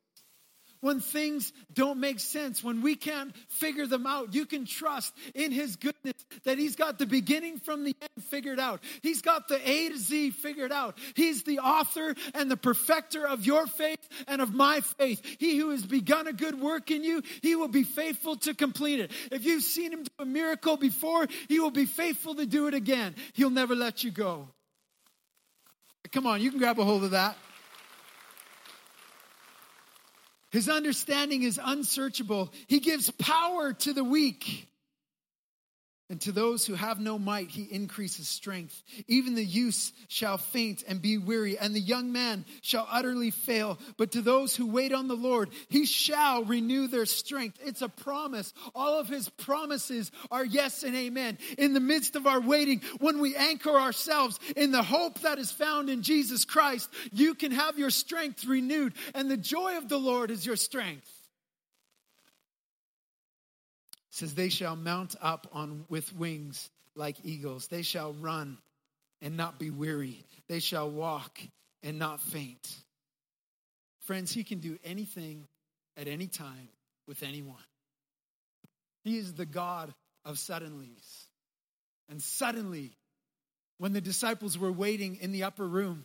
when 0.81 1.01
things 1.01 1.53
don't 1.73 1.99
make 1.99 2.21
sense, 2.21 2.63
when 2.63 2.83
we 2.83 2.95
can't 2.95 3.35
figure 3.49 3.87
them 3.87 4.07
out, 4.07 4.35
you 4.35 4.47
can 4.47 4.65
trust 4.65 5.15
in 5.35 5.53
His 5.53 5.77
goodness 5.77 6.15
that 6.45 6.59
He's 6.59 6.77
got 6.77 6.99
the 6.99 7.07
beginning 7.07 7.59
from 7.59 7.85
the 7.85 7.95
end 8.01 8.25
figured 8.25 8.61
out. 8.61 8.83
He's 9.03 9.23
got 9.23 9.49
the 9.49 9.69
A 9.69 9.89
to 9.89 9.99
Z 9.99 10.31
figured 10.31 10.73
out. 10.73 10.99
He's 11.15 11.43
the 11.43 11.61
author 11.61 12.15
and 12.35 12.51
the 12.51 12.57
perfecter 12.57 13.27
of 13.27 13.45
your 13.45 13.67
faith 13.67 14.07
and 14.27 14.41
of 14.41 14.55
my 14.55 14.81
faith. 14.99 15.25
He 15.39 15.57
who 15.57 15.71
has 15.71 15.85
begun 15.85 16.27
a 16.27 16.33
good 16.33 16.61
work 16.61 16.91
in 16.91 17.05
you, 17.05 17.23
He 17.43 17.57
will 17.57 17.69
be 17.69 17.85
faithful 17.85 18.37
to 18.37 18.55
complete 18.55 19.01
it. 19.01 19.11
If 19.31 19.45
you've 19.45 19.63
seen 19.63 19.93
Him 19.93 20.05
do 20.05 20.11
a 20.19 20.25
miracle 20.25 20.77
before, 20.77 21.27
He 21.49 21.61
will 21.61 21.71
be 21.71 21.87
faithful 21.87 22.35
to 22.37 22.47
do 22.47 22.67
it 22.67 22.75
again. 22.75 23.15
He'll 23.35 23.51
never 23.51 23.75
let 23.75 24.05
you 24.05 24.11
go. 24.11 24.49
Come 26.13 26.27
on, 26.27 26.41
you 26.41 26.51
can 26.51 26.59
grab 26.59 26.79
a 26.79 26.85
hold 26.85 27.05
of 27.05 27.11
that. 27.11 27.37
His 30.59 30.69
understanding 30.69 31.45
is 31.45 31.61
unsearchable. 31.65 32.53
He 32.67 32.81
gives 32.81 33.13
power 33.13 33.75
to 33.75 33.93
the 33.93 34.03
weak. 34.03 34.67
And 36.11 36.19
to 36.23 36.33
those 36.33 36.65
who 36.65 36.75
have 36.75 36.99
no 36.99 37.19
might, 37.19 37.51
he 37.51 37.65
increases 37.65 38.29
strength. 38.29 38.83
Even 39.09 39.35
the 39.35 39.45
youth 39.45 39.93
shall 40.09 40.39
faint 40.39 40.83
and 40.89 41.03
be 41.03 41.19
weary, 41.19 41.59
and 41.59 41.75
the 41.75 41.81
young 41.81 42.13
man 42.13 42.47
shall 42.63 42.89
utterly 42.91 43.31
fail. 43.31 43.79
But 43.99 44.13
to 44.13 44.23
those 44.23 44.57
who 44.57 44.67
wait 44.67 44.95
on 44.95 45.09
the 45.09 45.17
Lord, 45.17 45.51
he 45.69 45.85
shall 45.85 46.45
renew 46.45 46.87
their 46.87 47.05
strength. 47.05 47.59
It's 47.63 47.83
a 47.83 47.91
promise. 47.91 48.55
All 48.75 48.99
of 48.99 49.09
his 49.09 49.29
promises 49.29 50.11
are 50.31 50.47
yes 50.47 50.83
and 50.83 50.97
amen. 50.97 51.37
In 51.59 51.75
the 51.75 51.81
midst 51.81 52.17
of 52.17 52.27
our 52.27 52.41
waiting, 52.41 52.81
when 53.01 53.21
we 53.21 53.37
anchor 53.37 53.79
ourselves 53.79 54.41
in 54.57 54.71
the 54.71 54.83
hope 54.83 55.21
that 55.21 55.39
is 55.39 55.53
found 55.53 55.91
in 55.91 56.03
Jesus 56.03 56.47
Christ, 56.47 56.89
you 57.13 57.35
can 57.35 57.53
have 57.53 57.79
your 57.79 57.91
strength 57.91 58.47
renewed, 58.47 58.95
and 59.15 59.31
the 59.31 59.37
joy 59.37 59.77
of 59.77 59.91
the 59.91 59.99
Lord 59.99 60.31
is 60.31 60.47
your 60.47 60.57
strength 60.57 61.18
says 64.19 64.35
they 64.35 64.49
shall 64.49 64.77
mount 64.77 65.15
up 65.21 65.47
on 65.53 65.85
with 65.89 66.15
wings 66.15 66.69
like 66.95 67.17
eagles. 67.25 67.69
They 67.69 67.83
shall 67.83 68.13
run 68.13 68.59
and 69.23 69.37
not 69.37 69.59
be 69.59 69.71
weary. 69.71 70.25
They 70.49 70.61
shall 70.61 70.91
walk 70.91 71.41
and 71.83 71.99
not 71.99 72.21
faint. 72.21 72.69
Friends 74.01 74.33
he 74.33 74.45
can 74.45 74.59
do 74.59 74.79
anything 74.85 75.47
at 75.97 76.09
any 76.09 76.27
time 76.27 76.69
with 77.07 77.23
anyone. 77.23 77.57
He 79.05 79.19
is 79.19 79.35
the 79.35 79.47
god 79.47 79.95
of 80.25 80.37
suddenlies. 80.37 81.25
And 82.09 82.23
suddenly 82.23 82.93
when 83.79 83.93
the 83.93 84.01
disciples 84.01 84.59
were 84.59 84.73
waiting 84.73 85.19
in 85.21 85.31
the 85.33 85.45
upper 85.45 85.67
room 85.67 86.05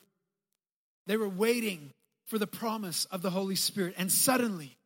they 1.08 1.18
were 1.18 1.30
waiting 1.30 1.92
for 2.28 2.38
the 2.38 2.48
promise 2.48 3.06
of 3.06 3.22
the 3.22 3.30
holy 3.30 3.56
spirit. 3.56 3.96
And 3.98 4.12
suddenly 4.12 4.78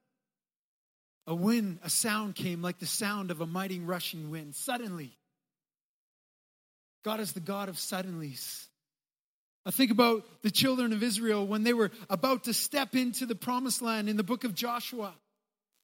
a 1.28 1.36
wind, 1.36 1.80
a 1.84 1.90
sound 1.90 2.36
came 2.36 2.62
like 2.62 2.80
the 2.80 2.86
sound 2.86 3.30
of 3.32 3.42
a 3.42 3.46
mighty 3.46 3.80
rushing 3.80 4.30
wind. 4.32 4.56
Suddenly, 4.56 5.12
God 7.04 7.20
is 7.20 7.34
the 7.34 7.42
God 7.42 7.70
of 7.70 7.76
suddenlies. 7.76 8.66
I 9.66 9.72
think 9.72 9.92
about 9.92 10.24
the 10.44 10.50
children 10.50 10.94
of 10.94 11.04
Israel 11.04 11.46
when 11.46 11.64
they 11.64 11.74
were 11.74 11.92
about 12.10 12.46
to 12.46 12.54
step 12.54 12.96
into 12.96 13.26
the 13.26 13.36
promised 13.36 13.82
land 13.82 14.08
in 14.08 14.16
the 14.16 14.24
book 14.24 14.46
of 14.46 14.56
Joshua. 14.56 15.14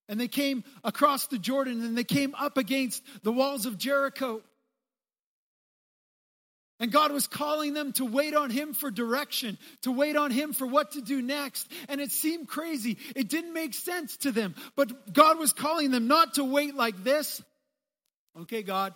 And 0.08 0.20
they 0.20 0.30
came 0.30 0.64
across 0.84 1.28
the 1.28 1.38
Jordan 1.38 1.84
and 1.84 1.98
they 1.98 2.06
came 2.06 2.34
up 2.36 2.58
against 2.58 3.04
the 3.24 3.32
walls 3.32 3.66
of 3.66 3.78
Jericho. 3.78 4.42
And 6.84 6.92
God 6.92 7.14
was 7.14 7.28
calling 7.28 7.74
them 7.74 7.94
to 7.94 8.04
wait 8.04 8.36
on 8.36 8.50
Him 8.50 8.74
for 8.74 8.92
direction, 8.92 9.58
to 9.84 9.92
wait 9.94 10.18
on 10.18 10.32
Him 10.32 10.52
for 10.52 10.68
what 10.68 10.92
to 10.92 11.02
do 11.02 11.22
next. 11.22 11.72
And 11.88 12.02
it 12.02 12.12
seemed 12.12 12.50
crazy. 12.50 12.98
It 13.16 13.30
didn't 13.30 13.54
make 13.54 13.74
sense 13.74 14.18
to 14.18 14.34
them. 14.34 14.54
But 14.76 15.14
God 15.14 15.40
was 15.40 15.54
calling 15.54 15.92
them 15.92 16.10
not 16.10 16.34
to 16.34 16.44
wait 16.44 16.76
like 16.76 17.02
this. 17.02 17.42
Okay, 18.38 18.64
God, 18.64 18.94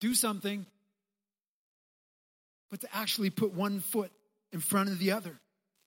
do 0.00 0.14
something. 0.14 0.64
But 2.70 2.80
to 2.80 2.96
actually 2.96 3.28
put 3.28 3.52
one 3.52 3.80
foot 3.80 4.10
in 4.50 4.60
front 4.60 4.88
of 4.88 4.98
the 4.98 5.12
other. 5.12 5.38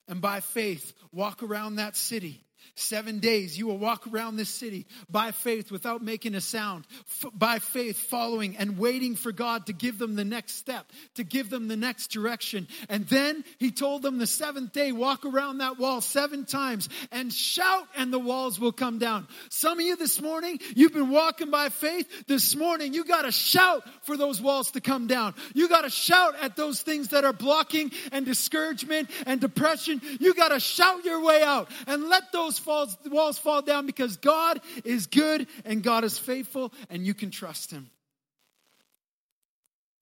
And 0.07 0.21
by 0.21 0.41
faith, 0.41 0.93
walk 1.11 1.41
around 1.41 1.77
that 1.77 1.95
city 1.97 2.39
Seven 2.75 3.19
days 3.19 3.57
you 3.57 3.67
will 3.67 3.77
walk 3.77 4.07
around 4.07 4.35
this 4.35 4.49
city 4.49 4.85
by 5.09 5.31
faith 5.31 5.71
without 5.71 6.01
making 6.01 6.35
a 6.35 6.41
sound, 6.41 6.85
F- 7.23 7.31
by 7.33 7.59
faith 7.59 7.97
following 7.97 8.57
and 8.57 8.77
waiting 8.77 9.15
for 9.15 9.31
God 9.31 9.65
to 9.67 9.73
give 9.73 9.97
them 9.97 10.15
the 10.15 10.25
next 10.25 10.55
step, 10.55 10.91
to 11.15 11.23
give 11.23 11.49
them 11.49 11.67
the 11.67 11.75
next 11.75 12.07
direction. 12.07 12.67
And 12.89 13.07
then 13.07 13.43
he 13.59 13.71
told 13.71 14.01
them 14.01 14.17
the 14.17 14.27
seventh 14.27 14.73
day, 14.73 14.91
walk 14.91 15.25
around 15.25 15.59
that 15.59 15.79
wall 15.79 16.01
seven 16.01 16.45
times 16.45 16.89
and 17.11 17.31
shout, 17.31 17.87
and 17.97 18.11
the 18.11 18.19
walls 18.19 18.59
will 18.59 18.71
come 18.71 18.99
down. 18.99 19.27
Some 19.49 19.79
of 19.79 19.85
you 19.85 19.95
this 19.95 20.21
morning, 20.21 20.59
you've 20.75 20.93
been 20.93 21.09
walking 21.09 21.51
by 21.51 21.69
faith. 21.69 22.07
This 22.27 22.55
morning, 22.55 22.93
you 22.93 23.03
got 23.03 23.23
to 23.23 23.31
shout 23.31 23.83
for 24.03 24.17
those 24.17 24.41
walls 24.41 24.71
to 24.71 24.81
come 24.81 25.07
down. 25.07 25.35
You 25.53 25.67
got 25.69 25.81
to 25.81 25.89
shout 25.89 26.35
at 26.41 26.55
those 26.55 26.81
things 26.81 27.09
that 27.09 27.23
are 27.23 27.33
blocking 27.33 27.91
and 28.11 28.25
discouragement 28.25 29.09
and 29.25 29.39
depression. 29.39 30.01
You 30.19 30.33
got 30.33 30.49
to 30.49 30.59
shout 30.59 31.05
your 31.05 31.21
way 31.21 31.43
out 31.43 31.69
and 31.87 32.09
let 32.09 32.31
those 32.31 32.50
falls, 32.59 32.97
walls 33.05 33.37
fall 33.37 33.61
down 33.61 33.85
because 33.85 34.17
God 34.17 34.61
is 34.83 35.07
good 35.07 35.47
and 35.65 35.83
God 35.83 36.03
is 36.03 36.17
faithful 36.17 36.73
and 36.89 37.05
you 37.05 37.13
can 37.13 37.31
trust 37.31 37.71
Him. 37.71 37.89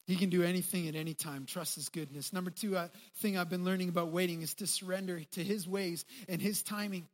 He 0.08 0.16
can 0.16 0.32
do 0.32 0.42
anything 0.42 0.88
at 0.88 0.96
any 0.96 1.14
time. 1.14 1.46
Trust 1.46 1.76
His 1.76 1.90
goodness. 1.90 2.34
Number 2.34 2.50
two 2.50 2.76
uh, 2.76 2.88
thing 3.18 3.38
I've 3.38 3.50
been 3.50 3.64
learning 3.64 3.90
about 3.90 4.10
waiting 4.10 4.42
is 4.42 4.56
to 4.56 4.66
surrender 4.66 5.22
to 5.34 5.44
His 5.44 5.68
ways 5.68 6.04
and 6.28 6.42
His 6.42 6.64
timing. 6.64 7.08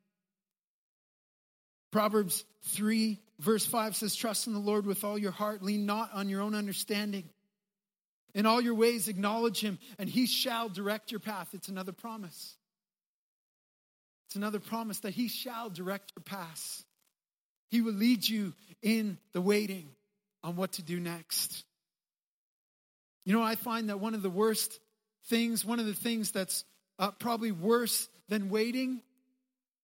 Proverbs 1.91 2.45
3, 2.63 3.19
verse 3.39 3.65
5 3.65 3.95
says, 3.95 4.15
Trust 4.15 4.47
in 4.47 4.53
the 4.53 4.59
Lord 4.59 4.85
with 4.85 5.03
all 5.03 5.17
your 5.17 5.31
heart, 5.31 5.61
lean 5.61 5.85
not 5.85 6.13
on 6.13 6.29
your 6.29 6.41
own 6.41 6.55
understanding. 6.55 7.29
In 8.33 8.45
all 8.45 8.59
your 8.59 8.75
ways, 8.75 9.07
acknowledge 9.07 9.61
Him, 9.61 9.79
and 9.97 10.09
He 10.09 10.25
shall 10.25 10.69
direct 10.69 11.11
your 11.11 11.19
path. 11.21 11.49
It's 11.53 11.69
another 11.69 11.93
promise. 11.93 12.55
It's 14.35 14.37
another 14.41 14.59
promise 14.59 14.99
that 14.99 15.13
He 15.13 15.29
shall 15.29 15.69
direct 15.69 16.11
your 16.13 16.23
path. 16.23 16.83
He 17.69 17.81
will 17.81 17.93
lead 17.93 18.27
you 18.27 18.51
in 18.81 19.17
the 19.31 19.39
waiting 19.39 19.87
on 20.43 20.57
what 20.57 20.73
to 20.73 20.83
do 20.83 20.99
next. 20.99 21.63
You 23.23 23.31
know, 23.31 23.41
I 23.41 23.55
find 23.55 23.87
that 23.87 24.01
one 24.01 24.13
of 24.13 24.21
the 24.21 24.29
worst 24.29 24.77
things, 25.27 25.63
one 25.63 25.79
of 25.79 25.85
the 25.85 25.93
things 25.93 26.31
that's 26.31 26.65
uh, 26.99 27.11
probably 27.11 27.53
worse 27.53 28.09
than 28.27 28.49
waiting, 28.49 28.99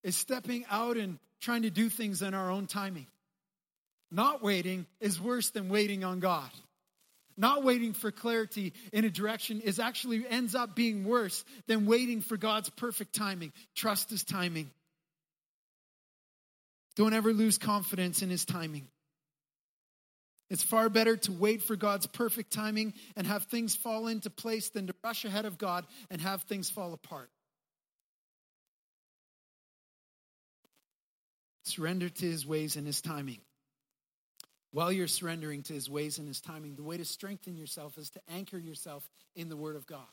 is 0.03 0.17
stepping 0.17 0.65
out 0.69 0.97
and 0.97 1.17
trying 1.39 1.61
to 1.61 1.69
do 1.69 1.87
things 1.87 2.21
in 2.21 2.33
our 2.33 2.51
own 2.51 2.67
timing. 2.67 3.07
Not 4.11 4.43
waiting 4.43 4.85
is 4.99 5.17
worse 5.17 5.51
than 5.51 5.69
waiting 5.69 6.03
on 6.03 6.19
God. 6.19 6.51
Not 7.37 7.63
waiting 7.63 7.93
for 7.93 8.11
clarity 8.11 8.73
in 8.91 9.05
a 9.05 9.09
direction 9.09 9.61
is 9.61 9.79
actually 9.79 10.27
ends 10.27 10.55
up 10.55 10.75
being 10.75 11.05
worse 11.05 11.43
than 11.67 11.85
waiting 11.85 12.21
for 12.21 12.37
God's 12.37 12.69
perfect 12.69 13.15
timing. 13.15 13.53
Trust 13.75 14.09
his 14.09 14.23
timing. 14.23 14.69
Don't 16.95 17.13
ever 17.13 17.33
lose 17.33 17.57
confidence 17.57 18.21
in 18.21 18.29
his 18.29 18.45
timing. 18.45 18.87
It's 20.49 20.63
far 20.63 20.89
better 20.89 21.15
to 21.15 21.31
wait 21.31 21.61
for 21.61 21.77
God's 21.77 22.07
perfect 22.07 22.51
timing 22.51 22.93
and 23.15 23.25
have 23.25 23.43
things 23.45 23.73
fall 23.73 24.07
into 24.07 24.29
place 24.29 24.67
than 24.69 24.87
to 24.87 24.95
rush 25.01 25.23
ahead 25.23 25.45
of 25.45 25.57
God 25.57 25.85
and 26.09 26.19
have 26.19 26.43
things 26.43 26.69
fall 26.69 26.91
apart. 26.91 27.29
Surrender 31.63 32.09
to 32.09 32.25
his 32.25 32.45
ways 32.45 32.75
and 32.75 32.85
his 32.85 33.01
timing. 33.01 33.39
While 34.71 34.91
you're 34.91 35.07
surrendering 35.07 35.63
to 35.63 35.73
his 35.73 35.89
ways 35.89 36.17
and 36.17 36.27
his 36.27 36.39
timing, 36.39 36.75
the 36.75 36.83
way 36.83 36.97
to 36.97 37.05
strengthen 37.05 37.57
yourself 37.57 37.97
is 37.97 38.09
to 38.11 38.21
anchor 38.29 38.57
yourself 38.57 39.09
in 39.35 39.49
the 39.49 39.57
Word 39.57 39.75
of 39.75 39.85
God. 39.85 40.07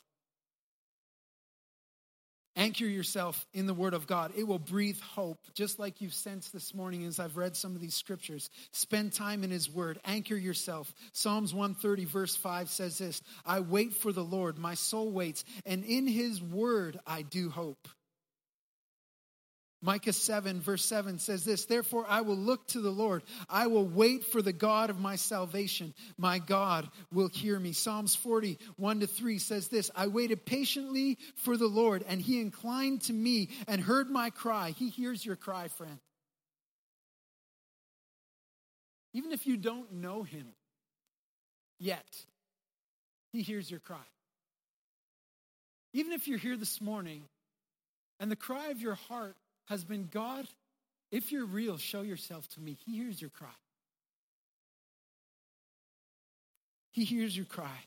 Anchor 2.59 2.85
yourself 2.85 3.45
in 3.53 3.67
the 3.67 3.73
Word 3.73 3.93
of 3.93 4.05
God. 4.05 4.33
It 4.35 4.45
will 4.45 4.59
breathe 4.59 4.99
hope, 4.99 5.39
just 5.53 5.79
like 5.79 6.01
you've 6.01 6.13
sensed 6.13 6.51
this 6.51 6.73
morning 6.73 7.05
as 7.05 7.17
I've 7.17 7.37
read 7.37 7.55
some 7.55 7.73
of 7.73 7.79
these 7.79 7.95
scriptures. 7.95 8.49
Spend 8.73 9.13
time 9.13 9.45
in 9.45 9.49
His 9.49 9.69
Word. 9.69 9.97
Anchor 10.03 10.35
yourself. 10.35 10.93
Psalms 11.13 11.53
130, 11.53 12.03
verse 12.03 12.35
5 12.35 12.69
says 12.69 12.97
this 12.97 13.21
I 13.45 13.61
wait 13.61 13.93
for 13.93 14.11
the 14.11 14.25
Lord, 14.25 14.57
my 14.57 14.73
soul 14.73 15.09
waits, 15.09 15.45
and 15.65 15.85
in 15.85 16.05
His 16.05 16.41
Word 16.41 16.99
I 17.07 17.21
do 17.21 17.49
hope. 17.49 17.87
Micah 19.81 20.11
7, 20.11 20.59
verse 20.59 20.83
7 20.83 21.19
says 21.19 21.45
this 21.45 21.65
Therefore, 21.65 22.05
I 22.07 22.21
will 22.21 22.35
look 22.35 22.67
to 22.69 22.81
the 22.81 22.91
Lord. 22.91 23.23
I 23.49 23.67
will 23.67 23.85
wait 23.85 24.25
for 24.25 24.41
the 24.41 24.51
God 24.51 24.89
of 24.89 24.99
my 24.99 25.15
salvation. 25.15 25.93
My 26.17 26.39
God 26.39 26.89
will 27.13 27.29
hear 27.29 27.57
me. 27.57 27.71
Psalms 27.71 28.13
40, 28.13 28.57
1 28.75 28.99
to 28.99 29.07
3 29.07 29.39
says 29.39 29.69
this 29.69 29.89
I 29.95 30.07
waited 30.07 30.45
patiently 30.45 31.17
for 31.35 31.55
the 31.55 31.67
Lord, 31.67 32.03
and 32.09 32.21
he 32.21 32.41
inclined 32.41 33.03
to 33.03 33.13
me 33.13 33.49
and 33.67 33.79
heard 33.79 34.09
my 34.09 34.31
cry. 34.31 34.71
He 34.71 34.89
hears 34.89 35.25
your 35.25 35.37
cry, 35.37 35.69
friend. 35.69 35.99
Even 39.13 39.31
if 39.31 39.47
you 39.47 39.55
don't 39.55 39.93
know 39.93 40.23
him 40.23 40.47
yet, 41.79 42.05
he 43.31 43.41
hears 43.41 43.71
your 43.71 43.79
cry. 43.79 43.97
Even 45.93 46.11
if 46.11 46.27
you're 46.27 46.37
here 46.37 46.57
this 46.57 46.81
morning 46.81 47.23
and 48.19 48.29
the 48.29 48.35
cry 48.35 48.67
of 48.67 48.81
your 48.81 48.95
heart 48.95 49.35
been 49.83 50.09
God, 50.11 50.47
if 51.11 51.31
you're 51.31 51.45
real, 51.45 51.77
show 51.77 52.01
yourself 52.01 52.47
to 52.49 52.59
me. 52.59 52.77
He 52.85 52.97
hears 52.97 53.21
your 53.21 53.29
cry. 53.29 53.49
He 56.91 57.05
hears 57.05 57.37
your 57.37 57.45
cry. 57.45 57.85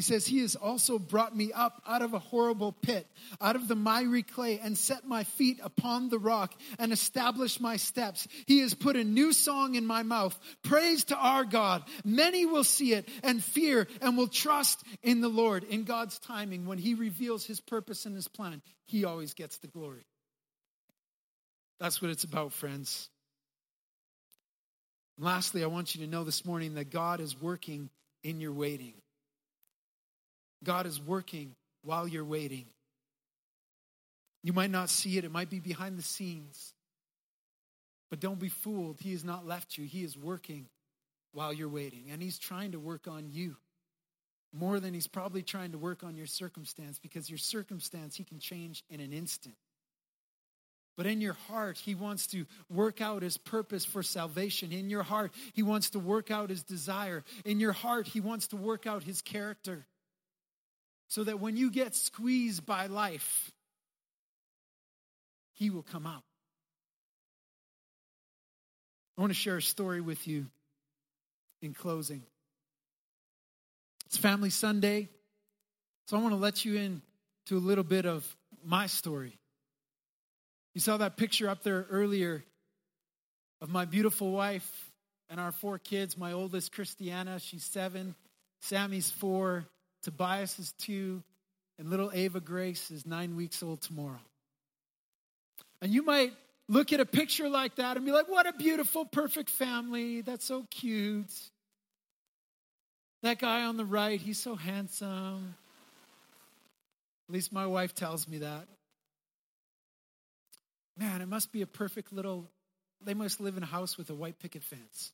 He 0.00 0.02
says, 0.02 0.26
He 0.26 0.38
has 0.38 0.56
also 0.56 0.98
brought 0.98 1.36
me 1.36 1.52
up 1.52 1.82
out 1.86 2.00
of 2.00 2.14
a 2.14 2.18
horrible 2.18 2.72
pit, 2.72 3.06
out 3.38 3.54
of 3.54 3.68
the 3.68 3.76
miry 3.76 4.22
clay, 4.22 4.58
and 4.58 4.78
set 4.78 5.06
my 5.06 5.24
feet 5.24 5.60
upon 5.62 6.08
the 6.08 6.18
rock 6.18 6.54
and 6.78 6.90
established 6.90 7.60
my 7.60 7.76
steps. 7.76 8.26
He 8.46 8.60
has 8.60 8.72
put 8.72 8.96
a 8.96 9.04
new 9.04 9.34
song 9.34 9.74
in 9.74 9.84
my 9.84 10.02
mouth. 10.02 10.38
Praise 10.62 11.04
to 11.04 11.16
our 11.16 11.44
God. 11.44 11.84
Many 12.02 12.46
will 12.46 12.64
see 12.64 12.94
it 12.94 13.10
and 13.22 13.44
fear 13.44 13.86
and 14.00 14.16
will 14.16 14.26
trust 14.26 14.82
in 15.02 15.20
the 15.20 15.28
Lord. 15.28 15.64
In 15.64 15.84
God's 15.84 16.18
timing, 16.18 16.64
when 16.64 16.78
He 16.78 16.94
reveals 16.94 17.44
His 17.44 17.60
purpose 17.60 18.06
and 18.06 18.14
His 18.14 18.26
plan, 18.26 18.62
He 18.86 19.04
always 19.04 19.34
gets 19.34 19.58
the 19.58 19.68
glory. 19.68 20.06
That's 21.78 22.00
what 22.00 22.10
it's 22.10 22.24
about, 22.24 22.54
friends. 22.54 23.10
And 25.18 25.26
lastly, 25.26 25.62
I 25.62 25.66
want 25.66 25.94
you 25.94 26.06
to 26.06 26.10
know 26.10 26.24
this 26.24 26.46
morning 26.46 26.76
that 26.76 26.88
God 26.88 27.20
is 27.20 27.38
working 27.38 27.90
in 28.24 28.40
your 28.40 28.54
waiting. 28.54 28.94
God 30.62 30.86
is 30.86 31.00
working 31.00 31.54
while 31.82 32.06
you're 32.06 32.24
waiting. 32.24 32.66
You 34.42 34.52
might 34.52 34.70
not 34.70 34.90
see 34.90 35.18
it, 35.18 35.24
it 35.24 35.32
might 35.32 35.50
be 35.50 35.60
behind 35.60 35.98
the 35.98 36.02
scenes. 36.02 36.72
But 38.10 38.20
don't 38.20 38.40
be 38.40 38.48
fooled. 38.48 38.98
He 39.00 39.12
has 39.12 39.24
not 39.24 39.46
left 39.46 39.78
you. 39.78 39.84
He 39.84 40.02
is 40.02 40.16
working 40.16 40.66
while 41.32 41.52
you're 41.52 41.68
waiting. 41.68 42.06
And 42.10 42.20
He's 42.20 42.38
trying 42.38 42.72
to 42.72 42.80
work 42.80 43.06
on 43.06 43.30
you 43.30 43.56
more 44.52 44.80
than 44.80 44.94
He's 44.94 45.06
probably 45.06 45.42
trying 45.42 45.72
to 45.72 45.78
work 45.78 46.02
on 46.02 46.16
your 46.16 46.26
circumstance 46.26 46.98
because 46.98 47.30
your 47.30 47.38
circumstance 47.38 48.16
He 48.16 48.24
can 48.24 48.40
change 48.40 48.82
in 48.90 49.00
an 49.00 49.12
instant. 49.12 49.54
But 50.96 51.06
in 51.06 51.20
your 51.20 51.36
heart, 51.48 51.78
He 51.78 51.94
wants 51.94 52.26
to 52.28 52.46
work 52.68 53.00
out 53.00 53.22
His 53.22 53.38
purpose 53.38 53.84
for 53.84 54.02
salvation. 54.02 54.72
In 54.72 54.90
your 54.90 55.04
heart, 55.04 55.32
He 55.52 55.62
wants 55.62 55.90
to 55.90 56.00
work 56.00 56.32
out 56.32 56.50
His 56.50 56.64
desire. 56.64 57.22
In 57.44 57.60
your 57.60 57.72
heart, 57.72 58.08
He 58.08 58.20
wants 58.20 58.48
to 58.48 58.56
work 58.56 58.88
out 58.88 59.04
His 59.04 59.22
character 59.22 59.86
so 61.10 61.24
that 61.24 61.40
when 61.40 61.56
you 61.56 61.72
get 61.72 61.94
squeezed 61.96 62.64
by 62.64 62.86
life, 62.86 63.50
He 65.54 65.68
will 65.68 65.82
come 65.82 66.06
out. 66.06 66.22
I 69.18 69.20
want 69.20 69.32
to 69.32 69.38
share 69.38 69.56
a 69.56 69.62
story 69.62 70.00
with 70.00 70.26
you 70.28 70.46
in 71.60 71.74
closing. 71.74 72.22
It's 74.06 74.16
Family 74.16 74.50
Sunday, 74.50 75.08
so 76.06 76.16
I 76.16 76.20
want 76.20 76.32
to 76.32 76.40
let 76.40 76.64
you 76.64 76.76
in 76.76 77.02
to 77.46 77.56
a 77.56 77.58
little 77.58 77.84
bit 77.84 78.06
of 78.06 78.24
my 78.64 78.86
story. 78.86 79.36
You 80.74 80.80
saw 80.80 80.96
that 80.98 81.16
picture 81.16 81.48
up 81.48 81.64
there 81.64 81.86
earlier 81.90 82.44
of 83.60 83.68
my 83.68 83.84
beautiful 83.84 84.30
wife 84.30 84.90
and 85.28 85.40
our 85.40 85.50
four 85.50 85.80
kids. 85.80 86.16
My 86.16 86.32
oldest, 86.32 86.72
Christiana, 86.72 87.40
she's 87.40 87.64
seven. 87.64 88.14
Sammy's 88.60 89.10
four. 89.10 89.66
Tobias 90.02 90.58
is 90.58 90.72
two, 90.72 91.22
and 91.78 91.90
little 91.90 92.10
Ava 92.12 92.40
Grace 92.40 92.90
is 92.90 93.06
nine 93.06 93.36
weeks 93.36 93.62
old 93.62 93.82
tomorrow. 93.82 94.20
And 95.82 95.92
you 95.92 96.02
might 96.02 96.32
look 96.68 96.92
at 96.92 97.00
a 97.00 97.06
picture 97.06 97.48
like 97.48 97.76
that 97.76 97.96
and 97.96 98.06
be 98.06 98.12
like, 98.12 98.28
what 98.28 98.46
a 98.46 98.52
beautiful, 98.52 99.04
perfect 99.04 99.50
family. 99.50 100.20
That's 100.20 100.44
so 100.44 100.66
cute. 100.70 101.32
That 103.22 103.38
guy 103.38 103.64
on 103.64 103.76
the 103.76 103.84
right, 103.84 104.20
he's 104.20 104.38
so 104.38 104.54
handsome. 104.54 105.54
At 107.28 107.34
least 107.34 107.52
my 107.52 107.66
wife 107.66 107.94
tells 107.94 108.26
me 108.26 108.38
that. 108.38 108.66
Man, 110.96 111.20
it 111.20 111.28
must 111.28 111.52
be 111.52 111.62
a 111.62 111.66
perfect 111.66 112.12
little, 112.12 112.50
they 113.04 113.14
must 113.14 113.40
live 113.40 113.56
in 113.56 113.62
a 113.62 113.66
house 113.66 113.96
with 113.96 114.10
a 114.10 114.14
white 114.14 114.38
picket 114.38 114.62
fence. 114.62 115.12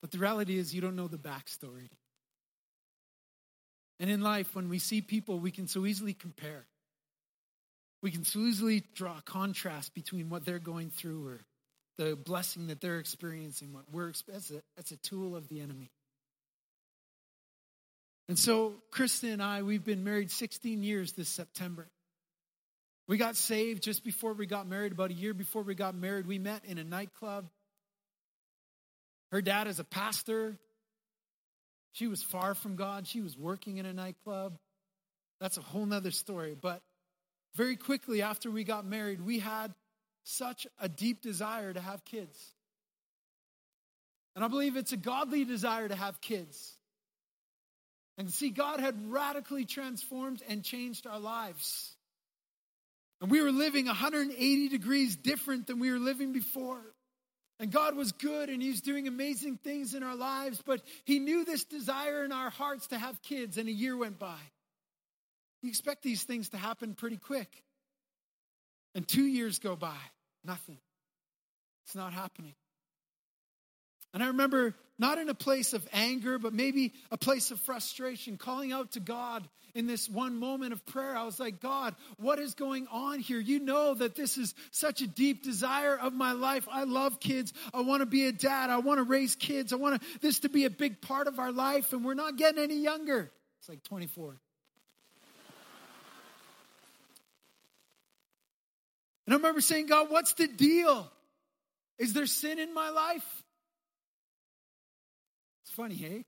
But 0.00 0.10
the 0.10 0.18
reality 0.18 0.58
is, 0.58 0.74
you 0.74 0.80
don't 0.80 0.96
know 0.96 1.08
the 1.08 1.18
backstory. 1.18 1.88
And 4.02 4.10
in 4.10 4.20
life, 4.20 4.56
when 4.56 4.68
we 4.68 4.80
see 4.80 5.00
people, 5.00 5.38
we 5.38 5.52
can 5.52 5.68
so 5.68 5.86
easily 5.86 6.12
compare. 6.12 6.66
We 8.02 8.10
can 8.10 8.24
so 8.24 8.40
easily 8.40 8.82
draw 8.96 9.18
a 9.18 9.22
contrast 9.22 9.94
between 9.94 10.28
what 10.28 10.44
they're 10.44 10.58
going 10.58 10.90
through 10.90 11.28
or 11.28 11.40
the 11.98 12.16
blessing 12.16 12.66
that 12.66 12.80
they're 12.80 12.98
experiencing. 12.98 13.72
What 13.72 13.84
we're 13.92 14.08
it's 14.08 14.50
a, 14.50 14.60
it's 14.76 14.90
a 14.90 14.96
tool 14.96 15.36
of 15.36 15.48
the 15.48 15.60
enemy. 15.60 15.92
And 18.28 18.36
so, 18.36 18.74
Krista 18.92 19.32
and 19.32 19.40
I, 19.40 19.62
we've 19.62 19.84
been 19.84 20.02
married 20.02 20.32
16 20.32 20.82
years 20.82 21.12
this 21.12 21.28
September. 21.28 21.86
We 23.06 23.18
got 23.18 23.36
saved 23.36 23.84
just 23.84 24.02
before 24.02 24.32
we 24.32 24.46
got 24.46 24.66
married, 24.66 24.90
about 24.90 25.10
a 25.10 25.14
year 25.14 25.32
before 25.32 25.62
we 25.62 25.76
got 25.76 25.94
married. 25.94 26.26
We 26.26 26.40
met 26.40 26.64
in 26.64 26.78
a 26.78 26.84
nightclub. 26.84 27.48
Her 29.30 29.42
dad 29.42 29.68
is 29.68 29.78
a 29.78 29.84
pastor. 29.84 30.58
She 31.92 32.06
was 32.06 32.22
far 32.22 32.54
from 32.54 32.76
God. 32.76 33.06
She 33.06 33.20
was 33.20 33.36
working 33.36 33.76
in 33.78 33.86
a 33.86 33.92
nightclub. 33.92 34.58
That's 35.40 35.58
a 35.58 35.62
whole 35.62 35.86
nother 35.86 36.10
story. 36.10 36.56
But 36.60 36.80
very 37.54 37.76
quickly 37.76 38.22
after 38.22 38.50
we 38.50 38.64
got 38.64 38.86
married, 38.86 39.20
we 39.20 39.38
had 39.38 39.74
such 40.24 40.66
a 40.80 40.88
deep 40.88 41.20
desire 41.20 41.72
to 41.72 41.80
have 41.80 42.04
kids. 42.04 42.38
And 44.34 44.44
I 44.44 44.48
believe 44.48 44.76
it's 44.76 44.92
a 44.92 44.96
godly 44.96 45.44
desire 45.44 45.88
to 45.88 45.94
have 45.94 46.20
kids. 46.20 46.76
And 48.18 48.30
see, 48.30 48.50
God 48.50 48.80
had 48.80 49.10
radically 49.10 49.64
transformed 49.64 50.42
and 50.48 50.62
changed 50.62 51.06
our 51.06 51.18
lives. 51.18 51.94
And 53.20 53.30
we 53.30 53.40
were 53.40 53.52
living 53.52 53.86
180 53.86 54.68
degrees 54.68 55.16
different 55.16 55.66
than 55.66 55.78
we 55.78 55.90
were 55.90 55.98
living 55.98 56.32
before. 56.32 56.82
And 57.62 57.70
God 57.70 57.94
was 57.94 58.10
good 58.10 58.48
and 58.48 58.60
He's 58.60 58.80
doing 58.80 59.06
amazing 59.06 59.56
things 59.56 59.94
in 59.94 60.02
our 60.02 60.16
lives, 60.16 60.60
but 60.66 60.82
He 61.04 61.20
knew 61.20 61.44
this 61.44 61.64
desire 61.64 62.24
in 62.24 62.32
our 62.32 62.50
hearts 62.50 62.88
to 62.88 62.98
have 62.98 63.22
kids, 63.22 63.56
and 63.56 63.68
a 63.68 63.72
year 63.72 63.96
went 63.96 64.18
by. 64.18 64.40
You 65.62 65.68
expect 65.68 66.02
these 66.02 66.24
things 66.24 66.48
to 66.48 66.56
happen 66.56 66.94
pretty 66.94 67.18
quick. 67.18 67.62
And 68.96 69.06
two 69.06 69.24
years 69.24 69.60
go 69.60 69.76
by, 69.76 69.94
nothing. 70.44 70.78
It's 71.86 71.94
not 71.94 72.12
happening. 72.12 72.54
And 74.12 74.22
I 74.22 74.28
remember 74.28 74.74
not 74.98 75.18
in 75.18 75.28
a 75.28 75.34
place 75.34 75.72
of 75.72 75.86
anger, 75.92 76.38
but 76.38 76.52
maybe 76.52 76.92
a 77.10 77.18
place 77.18 77.50
of 77.50 77.60
frustration, 77.60 78.36
calling 78.36 78.72
out 78.72 78.92
to 78.92 79.00
God 79.00 79.48
in 79.74 79.86
this 79.86 80.08
one 80.08 80.38
moment 80.38 80.72
of 80.72 80.84
prayer. 80.86 81.16
I 81.16 81.24
was 81.24 81.40
like, 81.40 81.60
God, 81.60 81.94
what 82.18 82.38
is 82.38 82.54
going 82.54 82.86
on 82.92 83.20
here? 83.20 83.40
You 83.40 83.58
know 83.58 83.94
that 83.94 84.14
this 84.14 84.36
is 84.36 84.54
such 84.70 85.00
a 85.00 85.06
deep 85.06 85.42
desire 85.42 85.96
of 85.98 86.12
my 86.12 86.32
life. 86.32 86.68
I 86.70 86.84
love 86.84 87.20
kids. 87.20 87.52
I 87.72 87.80
want 87.80 88.00
to 88.00 88.06
be 88.06 88.26
a 88.26 88.32
dad. 88.32 88.70
I 88.70 88.78
want 88.78 88.98
to 88.98 89.04
raise 89.04 89.34
kids. 89.34 89.72
I 89.72 89.76
want 89.76 90.02
this 90.20 90.40
to 90.40 90.48
be 90.48 90.66
a 90.66 90.70
big 90.70 91.00
part 91.00 91.26
of 91.26 91.38
our 91.38 91.52
life, 91.52 91.92
and 91.92 92.04
we're 92.04 92.14
not 92.14 92.36
getting 92.36 92.62
any 92.62 92.80
younger. 92.80 93.30
It's 93.60 93.68
like 93.68 93.82
24. 93.84 94.36
And 99.24 99.34
I 99.34 99.36
remember 99.36 99.60
saying, 99.60 99.86
God, 99.86 100.10
what's 100.10 100.34
the 100.34 100.48
deal? 100.48 101.10
Is 101.98 102.12
there 102.12 102.26
sin 102.26 102.58
in 102.58 102.74
my 102.74 102.90
life? 102.90 103.41
Funny, 105.72 105.94
hey? 105.94 106.24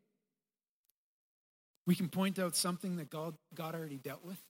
We 1.87 1.94
can 1.94 2.09
point 2.09 2.38
out 2.38 2.57
something 2.57 2.96
that 2.96 3.11
God, 3.11 3.35
God 3.54 3.74
already 3.74 3.98
dealt 3.98 4.24
with 4.24 4.40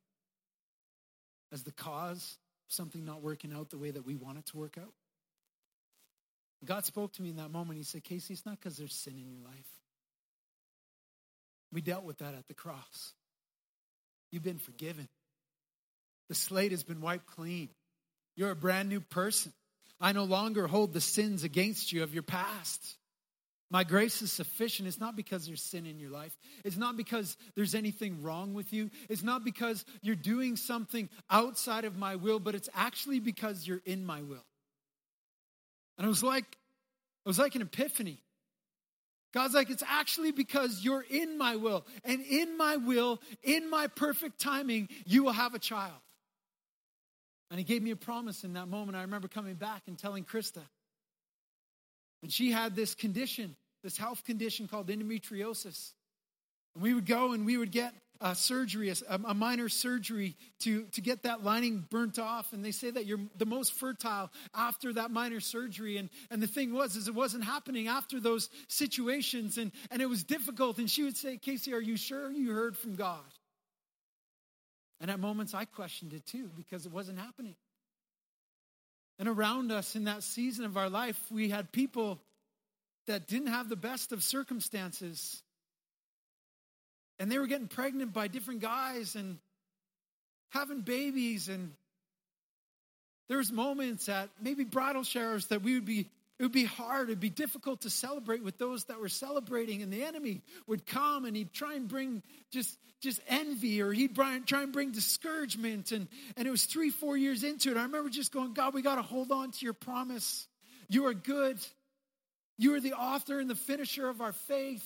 as 1.52 1.64
the 1.64 1.72
cause 1.72 2.38
of 2.68 2.72
something 2.72 3.04
not 3.04 3.22
working 3.22 3.52
out 3.52 3.70
the 3.70 3.78
way 3.78 3.90
that 3.90 4.06
we 4.06 4.14
want 4.14 4.38
it 4.38 4.46
to 4.46 4.56
work 4.56 4.78
out. 4.78 4.92
God 6.64 6.84
spoke 6.84 7.12
to 7.14 7.22
me 7.22 7.30
in 7.30 7.36
that 7.36 7.50
moment. 7.50 7.76
He 7.76 7.84
said, 7.84 8.04
Casey, 8.04 8.34
it's 8.34 8.46
not 8.46 8.58
because 8.58 8.76
there's 8.76 8.94
sin 8.94 9.14
in 9.18 9.28
your 9.28 9.44
life. 9.44 9.68
We 11.72 11.80
dealt 11.80 12.04
with 12.04 12.18
that 12.18 12.34
at 12.34 12.46
the 12.46 12.54
cross. 12.54 13.12
You've 14.30 14.44
been 14.44 14.58
forgiven. 14.58 15.08
The 16.28 16.34
slate 16.34 16.70
has 16.70 16.84
been 16.84 17.00
wiped 17.00 17.26
clean. 17.26 17.68
You're 18.36 18.52
a 18.52 18.56
brand 18.56 18.88
new 18.88 19.00
person. 19.00 19.52
I 20.00 20.12
no 20.12 20.24
longer 20.24 20.66
hold 20.66 20.92
the 20.92 21.00
sins 21.00 21.44
against 21.44 21.92
you 21.92 22.02
of 22.02 22.14
your 22.14 22.22
past. 22.22 22.96
My 23.70 23.82
grace 23.82 24.22
is 24.22 24.30
sufficient. 24.30 24.86
It's 24.86 25.00
not 25.00 25.16
because 25.16 25.46
there's 25.46 25.62
sin 25.62 25.86
in 25.86 25.98
your 25.98 26.10
life. 26.10 26.36
It's 26.64 26.76
not 26.76 26.96
because 26.96 27.36
there's 27.56 27.74
anything 27.74 28.22
wrong 28.22 28.54
with 28.54 28.72
you. 28.72 28.90
It's 29.08 29.22
not 29.22 29.44
because 29.44 29.84
you're 30.02 30.16
doing 30.16 30.56
something 30.56 31.08
outside 31.30 31.84
of 31.84 31.96
my 31.96 32.16
will, 32.16 32.38
but 32.38 32.54
it's 32.54 32.68
actually 32.74 33.20
because 33.20 33.66
you're 33.66 33.82
in 33.84 34.04
my 34.04 34.22
will. 34.22 34.44
And 35.98 36.04
it 36.04 36.08
was 36.08 36.22
like, 36.22 36.44
it 36.44 37.28
was 37.28 37.38
like 37.38 37.54
an 37.54 37.62
epiphany. 37.62 38.18
God's 39.32 39.54
like, 39.54 39.70
it's 39.70 39.82
actually 39.88 40.30
because 40.30 40.84
you're 40.84 41.04
in 41.10 41.38
my 41.38 41.56
will. 41.56 41.84
And 42.04 42.20
in 42.20 42.56
my 42.56 42.76
will, 42.76 43.20
in 43.42 43.68
my 43.68 43.88
perfect 43.88 44.40
timing, 44.40 44.88
you 45.06 45.24
will 45.24 45.32
have 45.32 45.54
a 45.54 45.58
child. 45.58 46.00
And 47.50 47.58
he 47.58 47.64
gave 47.64 47.82
me 47.82 47.90
a 47.90 47.96
promise 47.96 48.44
in 48.44 48.52
that 48.52 48.68
moment. 48.68 48.96
I 48.96 49.02
remember 49.02 49.26
coming 49.26 49.54
back 49.54 49.82
and 49.86 49.98
telling 49.98 50.24
Krista. 50.24 50.62
And 52.24 52.32
she 52.32 52.50
had 52.50 52.74
this 52.74 52.94
condition, 52.94 53.54
this 53.82 53.98
health 53.98 54.24
condition 54.24 54.66
called 54.66 54.88
endometriosis. 54.88 55.92
And 56.74 56.82
we 56.82 56.94
would 56.94 57.04
go 57.04 57.34
and 57.34 57.44
we 57.44 57.58
would 57.58 57.70
get 57.70 57.92
a 58.18 58.34
surgery, 58.34 58.88
a, 58.88 58.94
a, 59.26 59.34
minor 59.34 59.68
surgery 59.68 60.34
to, 60.60 60.84
to 60.92 61.02
get 61.02 61.24
that 61.24 61.44
lining 61.44 61.84
burnt 61.90 62.18
off. 62.18 62.54
And 62.54 62.64
they 62.64 62.70
say 62.70 62.90
that 62.90 63.04
you're 63.04 63.20
the 63.36 63.44
most 63.44 63.74
fertile 63.74 64.30
after 64.54 64.94
that 64.94 65.10
minor 65.10 65.38
surgery. 65.38 65.98
And, 65.98 66.08
and 66.30 66.42
the 66.42 66.46
thing 66.46 66.72
was, 66.72 66.96
is 66.96 67.08
it 67.08 67.14
wasn't 67.14 67.44
happening 67.44 67.88
after 67.88 68.18
those 68.18 68.48
situations. 68.68 69.58
And, 69.58 69.70
and 69.90 70.00
it 70.00 70.06
was 70.06 70.24
difficult. 70.24 70.78
And 70.78 70.88
she 70.88 71.02
would 71.02 71.18
say, 71.18 71.36
Casey, 71.36 71.74
are 71.74 71.82
you 71.82 71.98
sure 71.98 72.32
you 72.32 72.52
heard 72.52 72.74
from 72.74 72.96
God? 72.96 73.20
And 74.98 75.10
at 75.10 75.20
moments 75.20 75.52
I 75.52 75.66
questioned 75.66 76.14
it 76.14 76.24
too 76.24 76.48
because 76.56 76.86
it 76.86 76.92
wasn't 76.92 77.18
happening. 77.18 77.56
And 79.18 79.28
around 79.28 79.70
us 79.70 79.94
in 79.94 80.04
that 80.04 80.22
season 80.22 80.64
of 80.64 80.76
our 80.76 80.90
life, 80.90 81.20
we 81.30 81.48
had 81.48 81.70
people 81.70 82.20
that 83.06 83.26
didn't 83.26 83.48
have 83.48 83.68
the 83.68 83.76
best 83.76 84.12
of 84.12 84.22
circumstances. 84.22 85.42
And 87.18 87.30
they 87.30 87.38
were 87.38 87.46
getting 87.46 87.68
pregnant 87.68 88.12
by 88.12 88.28
different 88.28 88.60
guys 88.60 89.14
and 89.14 89.38
having 90.50 90.80
babies. 90.80 91.48
And 91.48 91.72
there 93.28 93.38
was 93.38 93.52
moments 93.52 94.08
at 94.08 94.30
maybe 94.40 94.64
bridal 94.64 95.04
showers 95.04 95.46
that 95.46 95.62
we 95.62 95.74
would 95.74 95.84
be 95.84 96.08
it 96.38 96.42
would 96.42 96.52
be 96.52 96.64
hard, 96.64 97.08
it'd 97.08 97.20
be 97.20 97.30
difficult 97.30 97.82
to 97.82 97.90
celebrate 97.90 98.42
with 98.42 98.58
those 98.58 98.84
that 98.84 99.00
were 99.00 99.08
celebrating, 99.08 99.82
and 99.82 99.92
the 99.92 100.02
enemy 100.02 100.42
would 100.66 100.84
come 100.84 101.24
and 101.24 101.36
he'd 101.36 101.52
try 101.52 101.74
and 101.74 101.86
bring 101.86 102.22
just, 102.50 102.76
just 103.00 103.20
envy 103.28 103.80
or 103.80 103.92
he'd 103.92 104.16
try 104.16 104.34
and 104.34 104.72
bring 104.72 104.90
discouragement. 104.90 105.92
And, 105.92 106.08
and 106.36 106.48
it 106.48 106.50
was 106.50 106.64
three, 106.64 106.90
four 106.90 107.16
years 107.16 107.44
into 107.44 107.70
it. 107.70 107.76
I 107.76 107.82
remember 107.82 108.10
just 108.10 108.32
going, 108.32 108.52
God, 108.52 108.74
we 108.74 108.82
got 108.82 108.96
to 108.96 109.02
hold 109.02 109.30
on 109.30 109.52
to 109.52 109.64
your 109.64 109.74
promise. 109.74 110.48
You 110.88 111.06
are 111.06 111.14
good. 111.14 111.58
You 112.58 112.74
are 112.74 112.80
the 112.80 112.94
author 112.94 113.38
and 113.38 113.48
the 113.48 113.54
finisher 113.54 114.08
of 114.08 114.20
our 114.20 114.32
faith. 114.32 114.84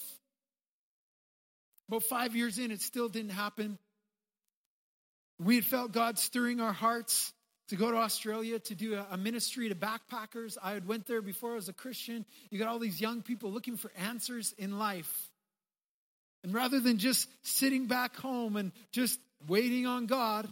About 1.88 2.02
five 2.02 2.36
years 2.36 2.58
in, 2.58 2.70
it 2.70 2.82
still 2.82 3.08
didn't 3.08 3.30
happen. 3.30 3.78
We 5.40 5.54
had 5.54 5.64
felt 5.64 5.92
God 5.92 6.18
stirring 6.18 6.60
our 6.60 6.72
hearts 6.74 7.32
to 7.68 7.76
go 7.76 7.90
to 7.90 7.98
Australia 7.98 8.58
to 8.58 8.74
do 8.74 8.94
a, 9.10 9.16
ministry 9.16 9.68
to 9.68 9.74
backpackers. 9.74 10.56
I 10.62 10.72
had 10.72 10.86
went 10.86 11.06
there 11.06 11.22
before 11.22 11.52
I 11.52 11.56
was 11.56 11.68
a 11.68 11.72
Christian. 11.72 12.24
You 12.50 12.58
got 12.58 12.68
all 12.68 12.78
these 12.78 13.00
young 13.00 13.22
people 13.22 13.50
looking 13.50 13.76
for 13.76 13.92
answers 13.98 14.54
in 14.58 14.78
life. 14.78 15.30
And 16.42 16.54
rather 16.54 16.80
than 16.80 16.98
just 16.98 17.28
sitting 17.42 17.86
back 17.86 18.16
home 18.16 18.56
and 18.56 18.72
just 18.92 19.20
waiting 19.46 19.86
on 19.86 20.06
God, 20.06 20.48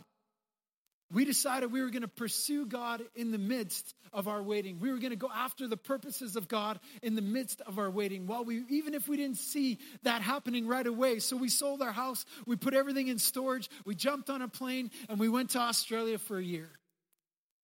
we 1.13 1.25
decided 1.25 1.71
we 1.71 1.83
were 1.83 1.91
going 1.91 2.03
to 2.03 2.09
pursue 2.09 2.67
God 2.67 3.03
in 3.15 3.31
the 3.31 3.39
midst 3.39 3.95
of 4.13 4.27
our 4.27 4.43
waiting. 4.43 4.81
We 4.81 4.91
were 4.91 4.99
going 4.99 5.11
to 5.11 5.17
go 5.17 5.31
after 5.33 5.69
the 5.69 5.77
purposes 5.77 6.35
of 6.35 6.49
God 6.49 6.81
in 7.01 7.15
the 7.15 7.23
midst 7.23 7.61
of 7.61 7.79
our 7.79 7.89
waiting. 7.89 8.27
While 8.27 8.45
we, 8.45 8.63
even 8.71 8.93
if 8.93 9.09
we 9.09 9.17
didn't 9.17 9.37
see 9.37 9.79
that 10.03 10.21
happening 10.21 10.67
right 10.67 10.87
away, 10.87 11.21
so 11.21 11.37
we 11.37 11.49
sold 11.49 11.81
our 11.81 11.93
house, 11.93 12.27
we 12.45 12.57
put 12.57 12.75
everything 12.75 13.07
in 13.07 13.19
storage, 13.19 13.71
we 13.85 13.95
jumped 13.95 14.29
on 14.29 14.43
a 14.43 14.49
plane, 14.49 14.91
and 15.09 15.21
we 15.21 15.29
went 15.29 15.51
to 15.51 15.61
Australia 15.61 16.19
for 16.19 16.39
a 16.39 16.43
year. 16.43 16.69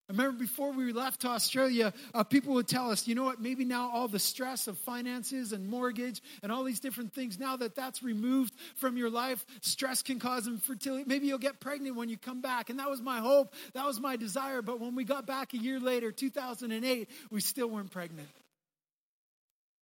I 0.09 0.11
remember 0.11 0.37
before 0.37 0.71
we 0.73 0.91
left 0.91 1.21
to 1.21 1.29
Australia, 1.29 1.93
uh, 2.13 2.23
people 2.25 2.55
would 2.55 2.67
tell 2.67 2.91
us, 2.91 3.07
you 3.07 3.15
know 3.15 3.23
what, 3.23 3.41
maybe 3.41 3.63
now 3.63 3.89
all 3.89 4.09
the 4.09 4.19
stress 4.19 4.67
of 4.67 4.77
finances 4.79 5.53
and 5.53 5.69
mortgage 5.69 6.21
and 6.41 6.51
all 6.51 6.65
these 6.65 6.81
different 6.81 7.13
things, 7.13 7.39
now 7.39 7.55
that 7.55 7.73
that's 7.73 8.03
removed 8.03 8.53
from 8.75 8.97
your 8.97 9.09
life, 9.09 9.45
stress 9.61 10.03
can 10.03 10.19
cause 10.19 10.45
infertility. 10.45 11.05
Maybe 11.07 11.27
you'll 11.27 11.37
get 11.37 11.61
pregnant 11.61 11.95
when 11.95 12.09
you 12.09 12.17
come 12.17 12.41
back. 12.41 12.69
And 12.69 12.79
that 12.79 12.89
was 12.89 13.01
my 13.01 13.19
hope, 13.19 13.53
that 13.73 13.85
was 13.85 14.01
my 14.01 14.17
desire. 14.17 14.61
But 14.61 14.81
when 14.81 14.93
we 14.93 15.05
got 15.05 15.25
back 15.25 15.53
a 15.53 15.57
year 15.57 15.79
later, 15.79 16.11
2008, 16.11 17.09
we 17.31 17.39
still 17.39 17.67
weren't 17.69 17.91
pregnant. 17.91 18.29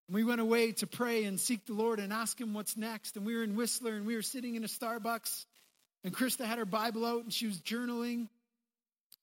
We 0.07 0.23
went 0.23 0.41
away 0.41 0.73
to 0.73 0.87
pray 0.87 1.23
and 1.23 1.39
seek 1.39 1.65
the 1.65 1.73
Lord 1.73 1.99
and 1.99 2.13
ask 2.13 2.39
Him 2.39 2.53
what's 2.53 2.77
next. 2.77 3.15
And 3.15 3.25
we 3.25 3.35
were 3.35 3.43
in 3.43 3.55
Whistler 3.55 3.95
and 3.95 4.05
we 4.05 4.15
were 4.15 4.21
sitting 4.21 4.53
in 4.53 4.63
a 4.63 4.67
Starbucks. 4.67 5.45
And 6.03 6.13
Krista 6.13 6.45
had 6.45 6.59
her 6.59 6.65
Bible 6.65 7.05
out 7.05 7.23
and 7.23 7.33
she 7.33 7.47
was 7.47 7.59
journaling. 7.59 8.27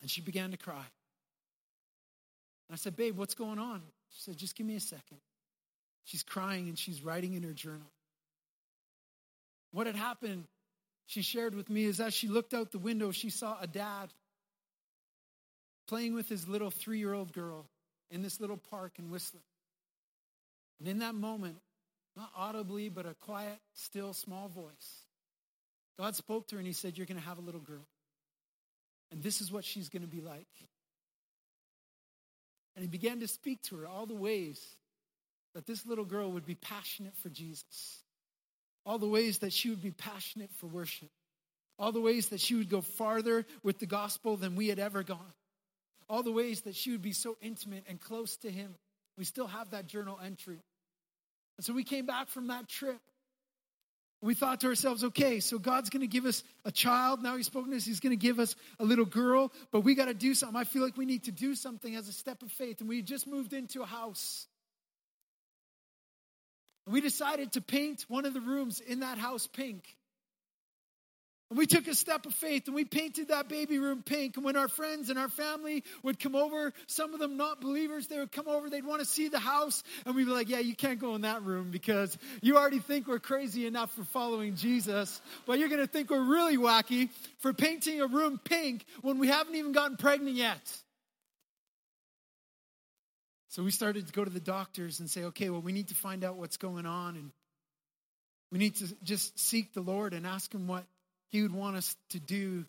And 0.00 0.10
she 0.10 0.20
began 0.20 0.50
to 0.52 0.56
cry. 0.56 0.74
And 2.68 2.72
I 2.72 2.76
said, 2.76 2.96
Babe, 2.96 3.16
what's 3.16 3.34
going 3.34 3.58
on? 3.58 3.82
She 4.10 4.22
said, 4.22 4.36
Just 4.36 4.56
give 4.56 4.66
me 4.66 4.76
a 4.76 4.80
second. 4.80 5.18
She's 6.04 6.22
crying 6.22 6.68
and 6.68 6.78
she's 6.78 7.02
writing 7.02 7.34
in 7.34 7.42
her 7.42 7.52
journal. 7.52 7.90
What 9.72 9.86
had 9.86 9.96
happened, 9.96 10.44
she 11.06 11.22
shared 11.22 11.54
with 11.54 11.68
me, 11.68 11.84
is 11.84 12.00
as 12.00 12.14
she 12.14 12.28
looked 12.28 12.54
out 12.54 12.72
the 12.72 12.78
window, 12.78 13.10
she 13.10 13.30
saw 13.30 13.58
a 13.60 13.66
dad 13.66 14.08
playing 15.86 16.14
with 16.14 16.28
his 16.28 16.48
little 16.48 16.70
three 16.70 16.98
year 16.98 17.12
old 17.12 17.32
girl 17.32 17.66
in 18.10 18.22
this 18.22 18.40
little 18.40 18.56
park 18.56 18.92
in 18.98 19.10
Whistler. 19.10 19.40
And 20.78 20.88
in 20.88 21.00
that 21.00 21.14
moment, 21.14 21.56
not 22.16 22.30
audibly, 22.36 22.88
but 22.88 23.06
a 23.06 23.14
quiet, 23.14 23.58
still, 23.74 24.12
small 24.12 24.48
voice, 24.48 25.04
God 25.98 26.14
spoke 26.16 26.48
to 26.48 26.56
her 26.56 26.58
and 26.58 26.66
he 26.66 26.72
said, 26.72 26.96
You're 26.96 27.06
going 27.06 27.20
to 27.20 27.26
have 27.26 27.38
a 27.38 27.42
little 27.42 27.60
girl. 27.60 27.86
And 29.10 29.22
this 29.22 29.40
is 29.40 29.50
what 29.50 29.64
she's 29.64 29.88
going 29.88 30.02
to 30.02 30.08
be 30.08 30.20
like. 30.20 30.46
And 32.76 32.82
he 32.82 32.88
began 32.88 33.20
to 33.20 33.28
speak 33.28 33.62
to 33.62 33.76
her 33.78 33.88
all 33.88 34.06
the 34.06 34.14
ways 34.14 34.64
that 35.54 35.66
this 35.66 35.86
little 35.86 36.04
girl 36.04 36.30
would 36.32 36.46
be 36.46 36.54
passionate 36.54 37.16
for 37.16 37.28
Jesus, 37.28 38.02
all 38.86 38.98
the 38.98 39.08
ways 39.08 39.38
that 39.38 39.52
she 39.52 39.70
would 39.70 39.82
be 39.82 39.90
passionate 39.90 40.50
for 40.58 40.66
worship, 40.66 41.08
all 41.78 41.90
the 41.90 42.00
ways 42.00 42.28
that 42.28 42.40
she 42.40 42.54
would 42.54 42.68
go 42.68 42.80
farther 42.80 43.46
with 43.62 43.78
the 43.78 43.86
gospel 43.86 44.36
than 44.36 44.54
we 44.54 44.68
had 44.68 44.78
ever 44.78 45.02
gone, 45.02 45.32
all 46.08 46.22
the 46.22 46.32
ways 46.32 46.60
that 46.62 46.76
she 46.76 46.92
would 46.92 47.02
be 47.02 47.12
so 47.12 47.36
intimate 47.40 47.84
and 47.88 48.00
close 48.00 48.36
to 48.36 48.50
him. 48.50 48.74
We 49.16 49.24
still 49.24 49.48
have 49.48 49.70
that 49.70 49.88
journal 49.88 50.18
entry. 50.24 50.60
And 51.56 51.64
so 51.64 51.72
we 51.72 51.82
came 51.82 52.06
back 52.06 52.28
from 52.28 52.46
that 52.48 52.68
trip 52.68 53.00
we 54.20 54.34
thought 54.34 54.60
to 54.60 54.66
ourselves, 54.66 55.04
okay, 55.04 55.38
so 55.40 55.58
God's 55.58 55.90
going 55.90 56.00
to 56.00 56.08
give 56.08 56.26
us 56.26 56.42
a 56.64 56.72
child. 56.72 57.22
Now 57.22 57.36
He's 57.36 57.46
spoken 57.46 57.70
to 57.70 57.76
us. 57.76 57.84
He's 57.84 58.00
going 58.00 58.10
to 58.10 58.16
give 58.16 58.40
us 58.40 58.56
a 58.80 58.84
little 58.84 59.04
girl, 59.04 59.52
but 59.70 59.80
we 59.82 59.94
got 59.94 60.06
to 60.06 60.14
do 60.14 60.34
something. 60.34 60.56
I 60.56 60.64
feel 60.64 60.82
like 60.82 60.96
we 60.96 61.06
need 61.06 61.24
to 61.24 61.32
do 61.32 61.54
something 61.54 61.94
as 61.94 62.08
a 62.08 62.12
step 62.12 62.42
of 62.42 62.50
faith. 62.52 62.80
And 62.80 62.88
we 62.88 63.02
just 63.02 63.26
moved 63.26 63.52
into 63.52 63.82
a 63.82 63.86
house. 63.86 64.46
We 66.86 67.00
decided 67.00 67.52
to 67.52 67.60
paint 67.60 68.06
one 68.08 68.24
of 68.24 68.34
the 68.34 68.40
rooms 68.40 68.80
in 68.80 69.00
that 69.00 69.18
house 69.18 69.46
pink. 69.46 69.84
And 71.50 71.56
we 71.56 71.66
took 71.66 71.88
a 71.88 71.94
step 71.94 72.26
of 72.26 72.34
faith 72.34 72.66
and 72.66 72.74
we 72.74 72.84
painted 72.84 73.28
that 73.28 73.48
baby 73.48 73.78
room 73.78 74.02
pink. 74.02 74.36
And 74.36 74.44
when 74.44 74.56
our 74.56 74.68
friends 74.68 75.08
and 75.08 75.18
our 75.18 75.30
family 75.30 75.82
would 76.02 76.20
come 76.20 76.36
over, 76.36 76.74
some 76.86 77.14
of 77.14 77.20
them 77.20 77.38
not 77.38 77.62
believers, 77.62 78.06
they 78.06 78.18
would 78.18 78.32
come 78.32 78.48
over, 78.48 78.68
they'd 78.68 78.84
want 78.84 79.00
to 79.00 79.06
see 79.06 79.28
the 79.28 79.38
house. 79.38 79.82
And 80.04 80.14
we'd 80.14 80.26
be 80.26 80.30
like, 80.30 80.50
yeah, 80.50 80.58
you 80.58 80.76
can't 80.76 80.98
go 80.98 81.14
in 81.14 81.22
that 81.22 81.42
room 81.42 81.70
because 81.70 82.18
you 82.42 82.58
already 82.58 82.80
think 82.80 83.08
we're 83.08 83.18
crazy 83.18 83.66
enough 83.66 83.90
for 83.92 84.04
following 84.04 84.56
Jesus. 84.56 85.22
But 85.46 85.58
you're 85.58 85.70
going 85.70 85.80
to 85.80 85.86
think 85.86 86.10
we're 86.10 86.22
really 86.22 86.58
wacky 86.58 87.08
for 87.38 87.54
painting 87.54 88.02
a 88.02 88.06
room 88.06 88.38
pink 88.44 88.84
when 89.00 89.18
we 89.18 89.28
haven't 89.28 89.54
even 89.54 89.72
gotten 89.72 89.96
pregnant 89.96 90.36
yet. 90.36 90.60
So 93.48 93.62
we 93.62 93.70
started 93.70 94.06
to 94.06 94.12
go 94.12 94.22
to 94.22 94.30
the 94.30 94.38
doctors 94.38 95.00
and 95.00 95.08
say, 95.08 95.24
okay, 95.24 95.48
well, 95.48 95.62
we 95.62 95.72
need 95.72 95.88
to 95.88 95.94
find 95.94 96.24
out 96.24 96.36
what's 96.36 96.58
going 96.58 96.84
on. 96.84 97.16
And 97.16 97.30
we 98.52 98.58
need 98.58 98.76
to 98.76 98.94
just 99.02 99.38
seek 99.38 99.72
the 99.72 99.80
Lord 99.80 100.12
and 100.12 100.26
ask 100.26 100.54
Him 100.54 100.66
what 100.66 100.84
he 101.30 101.42
would 101.42 101.52
want 101.52 101.76
us 101.76 101.96
to 102.10 102.20
do. 102.20 102.64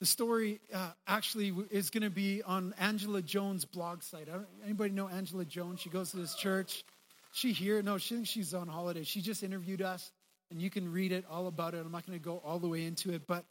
The 0.00 0.06
story 0.06 0.60
uh, 0.74 0.90
actually 1.06 1.54
is 1.70 1.90
going 1.90 2.02
to 2.02 2.10
be 2.10 2.42
on 2.42 2.74
Angela 2.78 3.22
Jones' 3.22 3.64
blog 3.64 4.02
site. 4.02 4.28
Anybody 4.64 4.90
know 4.90 5.08
Angela 5.08 5.44
Jones? 5.44 5.80
She 5.80 5.90
goes 5.90 6.10
to 6.10 6.16
this 6.16 6.34
church. 6.34 6.84
She 7.32 7.52
here? 7.52 7.80
No, 7.82 7.98
she 7.98 8.14
thinks 8.14 8.28
she's 8.28 8.52
on 8.52 8.68
holiday. 8.68 9.04
She 9.04 9.20
just 9.20 9.42
interviewed 9.42 9.80
us, 9.80 10.10
and 10.50 10.60
you 10.60 10.70
can 10.70 10.92
read 10.92 11.12
it 11.12 11.24
all 11.30 11.46
about 11.46 11.74
it. 11.74 11.78
I'm 11.78 11.92
not 11.92 12.06
going 12.06 12.18
to 12.18 12.24
go 12.24 12.42
all 12.44 12.58
the 12.58 12.68
way 12.68 12.84
into 12.84 13.12
it, 13.12 13.26
but 13.26 13.44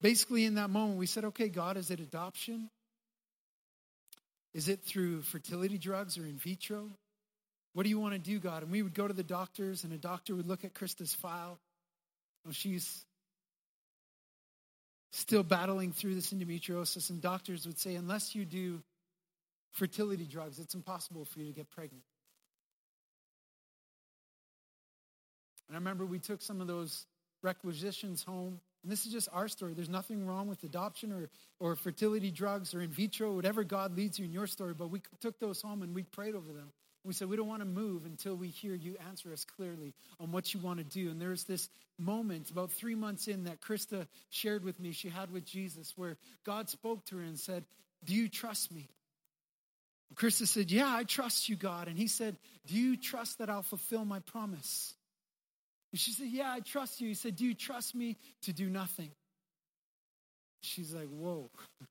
basically, 0.00 0.44
in 0.44 0.54
that 0.54 0.70
moment, 0.70 0.98
we 0.98 1.06
said, 1.06 1.26
"Okay, 1.26 1.48
God, 1.48 1.76
is 1.76 1.90
it 1.90 2.00
adoption? 2.00 2.70
Is 4.52 4.68
it 4.68 4.82
through 4.84 5.22
fertility 5.22 5.78
drugs 5.78 6.18
or 6.18 6.24
in 6.24 6.38
vitro? 6.38 6.90
What 7.74 7.82
do 7.82 7.90
you 7.90 8.00
want 8.00 8.14
to 8.14 8.18
do, 8.18 8.38
God?" 8.38 8.62
And 8.62 8.72
we 8.72 8.82
would 8.82 8.94
go 8.94 9.06
to 9.06 9.14
the 9.14 9.22
doctors, 9.22 9.84
and 9.84 9.92
a 9.92 9.98
doctor 9.98 10.34
would 10.34 10.46
look 10.46 10.64
at 10.64 10.74
Krista's 10.74 11.14
file 11.14 11.60
she's 12.54 13.04
still 15.12 15.42
battling 15.42 15.92
through 15.92 16.14
this 16.14 16.32
endometriosis, 16.32 17.10
and 17.10 17.20
doctors 17.20 17.66
would 17.66 17.78
say, 17.78 17.94
unless 17.94 18.34
you 18.34 18.44
do 18.44 18.82
fertility 19.72 20.24
drugs, 20.24 20.58
it's 20.58 20.74
impossible 20.74 21.24
for 21.24 21.40
you 21.40 21.46
to 21.46 21.52
get 21.52 21.70
pregnant. 21.70 22.02
And 25.68 25.76
I 25.76 25.78
remember 25.78 26.06
we 26.06 26.18
took 26.18 26.42
some 26.42 26.60
of 26.60 26.66
those 26.66 27.06
requisitions 27.42 28.22
home. 28.22 28.60
And 28.82 28.92
this 28.92 29.06
is 29.06 29.12
just 29.12 29.28
our 29.32 29.48
story. 29.48 29.74
There's 29.74 29.88
nothing 29.88 30.26
wrong 30.26 30.48
with 30.48 30.62
adoption 30.62 31.12
or, 31.12 31.28
or 31.58 31.74
fertility 31.74 32.30
drugs 32.30 32.74
or 32.74 32.82
in 32.82 32.90
vitro, 32.90 33.34
whatever 33.34 33.64
God 33.64 33.96
leads 33.96 34.18
you 34.18 34.24
in 34.24 34.32
your 34.32 34.46
story. 34.46 34.74
But 34.74 34.90
we 34.90 35.02
took 35.20 35.38
those 35.40 35.60
home 35.60 35.82
and 35.82 35.94
we 35.94 36.04
prayed 36.04 36.34
over 36.34 36.52
them. 36.52 36.72
We 37.06 37.12
said, 37.12 37.28
we 37.28 37.36
don't 37.36 37.48
want 37.48 37.62
to 37.62 37.66
move 37.66 38.04
until 38.04 38.34
we 38.34 38.48
hear 38.48 38.74
you 38.74 38.96
answer 39.08 39.32
us 39.32 39.44
clearly 39.44 39.94
on 40.18 40.32
what 40.32 40.52
you 40.52 40.60
want 40.60 40.78
to 40.78 40.84
do. 40.84 41.10
And 41.10 41.20
there's 41.20 41.44
this 41.44 41.68
moment 41.98 42.50
about 42.50 42.72
three 42.72 42.96
months 42.96 43.28
in 43.28 43.44
that 43.44 43.60
Krista 43.60 44.06
shared 44.30 44.64
with 44.64 44.80
me, 44.80 44.92
she 44.92 45.08
had 45.08 45.30
with 45.30 45.44
Jesus, 45.44 45.92
where 45.96 46.16
God 46.44 46.68
spoke 46.68 47.04
to 47.06 47.18
her 47.18 47.22
and 47.22 47.38
said, 47.38 47.64
Do 48.04 48.14
you 48.14 48.28
trust 48.28 48.72
me? 48.72 48.88
And 50.08 50.18
Krista 50.18 50.46
said, 50.48 50.70
Yeah, 50.70 50.88
I 50.88 51.04
trust 51.04 51.48
you, 51.48 51.56
God. 51.56 51.86
And 51.86 51.96
he 51.96 52.08
said, 52.08 52.36
Do 52.66 52.74
you 52.74 52.96
trust 52.96 53.38
that 53.38 53.48
I'll 53.48 53.62
fulfill 53.62 54.04
my 54.04 54.18
promise? 54.20 54.94
And 55.92 56.00
she 56.00 56.10
said, 56.10 56.26
Yeah, 56.28 56.50
I 56.50 56.60
trust 56.60 57.00
you. 57.00 57.08
He 57.08 57.14
said, 57.14 57.36
Do 57.36 57.44
you 57.44 57.54
trust 57.54 57.94
me 57.94 58.16
to 58.42 58.52
do 58.52 58.68
nothing? 58.68 59.10
She's 60.60 60.92
like, 60.92 61.08
Whoa. 61.08 61.50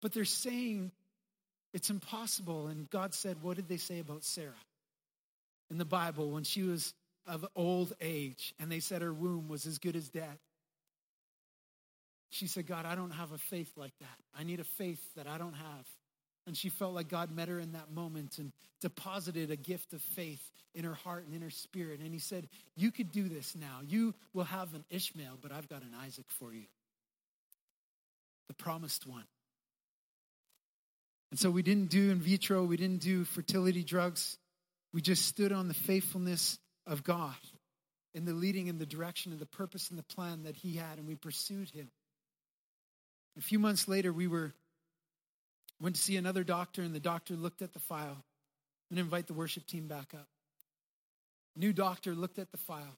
But 0.00 0.12
they're 0.12 0.24
saying 0.24 0.92
it's 1.78 1.90
impossible. 1.90 2.66
And 2.66 2.90
God 2.90 3.14
said, 3.14 3.36
What 3.40 3.54
did 3.54 3.68
they 3.68 3.76
say 3.76 4.00
about 4.00 4.24
Sarah 4.24 4.64
in 5.70 5.78
the 5.78 5.84
Bible 5.84 6.28
when 6.32 6.42
she 6.42 6.62
was 6.62 6.92
of 7.24 7.46
old 7.54 7.92
age 8.00 8.52
and 8.58 8.72
they 8.72 8.80
said 8.80 9.00
her 9.00 9.12
womb 9.12 9.46
was 9.46 9.64
as 9.64 9.78
good 9.78 9.94
as 9.94 10.08
dead? 10.08 10.38
She 12.30 12.48
said, 12.48 12.66
God, 12.66 12.84
I 12.84 12.96
don't 12.96 13.12
have 13.12 13.30
a 13.30 13.38
faith 13.38 13.70
like 13.76 13.96
that. 14.00 14.18
I 14.36 14.42
need 14.42 14.58
a 14.58 14.64
faith 14.64 15.00
that 15.14 15.28
I 15.28 15.38
don't 15.38 15.54
have. 15.54 15.86
And 16.48 16.56
she 16.56 16.68
felt 16.68 16.94
like 16.94 17.08
God 17.08 17.30
met 17.30 17.46
her 17.46 17.60
in 17.60 17.72
that 17.72 17.92
moment 17.92 18.38
and 18.38 18.50
deposited 18.80 19.52
a 19.52 19.56
gift 19.56 19.92
of 19.92 20.02
faith 20.02 20.50
in 20.74 20.82
her 20.82 20.94
heart 20.94 21.26
and 21.26 21.34
in 21.34 21.42
her 21.42 21.50
spirit. 21.50 22.00
And 22.00 22.12
he 22.12 22.18
said, 22.18 22.48
You 22.74 22.90
could 22.90 23.12
do 23.12 23.28
this 23.28 23.54
now. 23.54 23.82
You 23.86 24.16
will 24.34 24.44
have 24.44 24.74
an 24.74 24.84
Ishmael, 24.90 25.38
but 25.40 25.52
I've 25.52 25.68
got 25.68 25.82
an 25.82 25.92
Isaac 26.04 26.26
for 26.28 26.52
you. 26.52 26.64
The 28.48 28.54
promised 28.54 29.06
one. 29.06 29.26
And 31.30 31.38
so 31.38 31.50
we 31.50 31.62
didn't 31.62 31.90
do 31.90 32.10
in 32.10 32.20
vitro, 32.20 32.64
we 32.64 32.76
didn't 32.76 33.02
do 33.02 33.24
fertility 33.24 33.84
drugs. 33.84 34.38
We 34.92 35.02
just 35.02 35.26
stood 35.26 35.52
on 35.52 35.68
the 35.68 35.74
faithfulness 35.74 36.58
of 36.86 37.04
God 37.04 37.34
in 38.14 38.24
the 38.24 38.32
leading 38.32 38.68
in 38.68 38.78
the 38.78 38.86
direction 38.86 39.32
of 39.32 39.38
the 39.38 39.46
purpose 39.46 39.90
and 39.90 39.98
the 39.98 40.14
plan 40.14 40.44
that 40.44 40.56
He 40.56 40.76
had, 40.76 40.98
and 40.98 41.06
we 41.06 41.14
pursued 41.14 41.70
Him. 41.70 41.90
A 43.36 43.42
few 43.42 43.58
months 43.58 43.86
later, 43.86 44.12
we 44.12 44.26
were 44.26 44.52
went 45.80 45.96
to 45.96 46.02
see 46.02 46.16
another 46.16 46.42
doctor, 46.42 46.82
and 46.82 46.94
the 46.94 47.00
doctor 47.00 47.34
looked 47.34 47.62
at 47.62 47.72
the 47.72 47.78
file 47.78 48.24
and 48.90 48.98
invite 48.98 49.26
the 49.26 49.34
worship 49.34 49.66
team 49.66 49.86
back 49.86 50.12
up. 50.14 50.26
New 51.54 51.72
doctor 51.72 52.14
looked 52.14 52.38
at 52.38 52.50
the 52.50 52.56
file. 52.56 52.96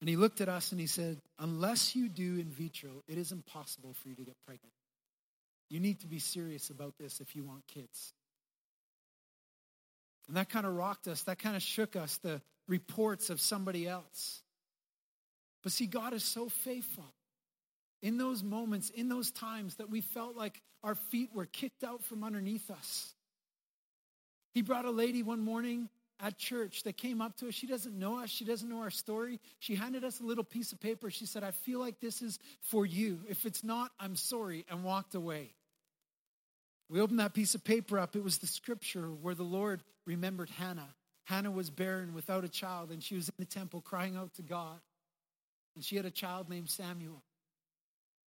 And 0.00 0.08
he 0.08 0.16
looked 0.16 0.40
at 0.40 0.48
us 0.48 0.72
and 0.72 0.80
he 0.80 0.86
said, 0.86 1.20
Unless 1.38 1.94
you 1.94 2.08
do 2.08 2.38
in 2.38 2.50
vitro, 2.50 3.02
it 3.06 3.18
is 3.18 3.32
impossible 3.32 3.94
for 4.00 4.08
you 4.08 4.14
to 4.14 4.22
get 4.22 4.36
pregnant. 4.46 4.72
You 5.70 5.80
need 5.80 6.00
to 6.00 6.08
be 6.08 6.18
serious 6.18 6.68
about 6.68 6.98
this 6.98 7.20
if 7.20 7.34
you 7.34 7.44
want 7.44 7.66
kids. 7.68 8.12
And 10.28 10.36
that 10.36 10.48
kind 10.48 10.66
of 10.66 10.74
rocked 10.74 11.08
us. 11.08 11.22
That 11.22 11.38
kind 11.38 11.56
of 11.56 11.62
shook 11.62 11.96
us, 11.96 12.18
the 12.18 12.42
reports 12.68 13.30
of 13.30 13.40
somebody 13.40 13.88
else. 13.88 14.42
But 15.62 15.72
see, 15.72 15.86
God 15.86 16.12
is 16.12 16.24
so 16.24 16.48
faithful. 16.48 17.14
In 18.02 18.16
those 18.16 18.42
moments, 18.42 18.90
in 18.90 19.08
those 19.08 19.30
times 19.30 19.76
that 19.76 19.90
we 19.90 20.00
felt 20.00 20.36
like 20.36 20.60
our 20.82 20.94
feet 20.94 21.30
were 21.34 21.46
kicked 21.46 21.84
out 21.84 22.02
from 22.02 22.24
underneath 22.24 22.70
us. 22.70 23.14
He 24.54 24.62
brought 24.62 24.86
a 24.86 24.90
lady 24.90 25.22
one 25.22 25.40
morning 25.40 25.88
at 26.18 26.38
church 26.38 26.82
that 26.84 26.96
came 26.96 27.20
up 27.20 27.36
to 27.36 27.48
us. 27.48 27.54
She 27.54 27.66
doesn't 27.66 27.98
know 27.98 28.20
us, 28.20 28.30
she 28.30 28.44
doesn't 28.44 28.68
know 28.68 28.80
our 28.80 28.90
story. 28.90 29.40
She 29.58 29.74
handed 29.74 30.04
us 30.04 30.20
a 30.20 30.24
little 30.24 30.44
piece 30.44 30.72
of 30.72 30.80
paper. 30.80 31.10
She 31.10 31.26
said, 31.26 31.42
I 31.42 31.50
feel 31.50 31.78
like 31.78 32.00
this 32.00 32.22
is 32.22 32.38
for 32.60 32.86
you. 32.86 33.20
If 33.28 33.44
it's 33.44 33.62
not, 33.62 33.90
I'm 34.00 34.16
sorry, 34.16 34.64
and 34.70 34.82
walked 34.82 35.14
away. 35.14 35.52
We 36.90 37.00
opened 37.00 37.20
that 37.20 37.34
piece 37.34 37.54
of 37.54 37.62
paper 37.62 38.00
up. 38.00 38.16
It 38.16 38.24
was 38.24 38.38
the 38.38 38.48
scripture 38.48 39.06
where 39.06 39.36
the 39.36 39.44
Lord 39.44 39.80
remembered 40.06 40.50
Hannah. 40.50 40.92
Hannah 41.22 41.52
was 41.52 41.70
barren 41.70 42.14
without 42.14 42.42
a 42.42 42.48
child, 42.48 42.90
and 42.90 43.00
she 43.00 43.14
was 43.14 43.28
in 43.28 43.34
the 43.38 43.44
temple 43.44 43.80
crying 43.80 44.16
out 44.16 44.34
to 44.34 44.42
God. 44.42 44.80
And 45.76 45.84
she 45.84 45.94
had 45.94 46.04
a 46.04 46.10
child 46.10 46.50
named 46.50 46.68
Samuel. 46.68 47.22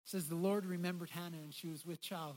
It 0.04 0.10
says 0.10 0.28
the 0.28 0.34
Lord 0.34 0.66
remembered 0.66 1.08
Hannah, 1.08 1.38
and 1.42 1.54
she 1.54 1.68
was 1.68 1.86
with 1.86 2.02
child. 2.02 2.36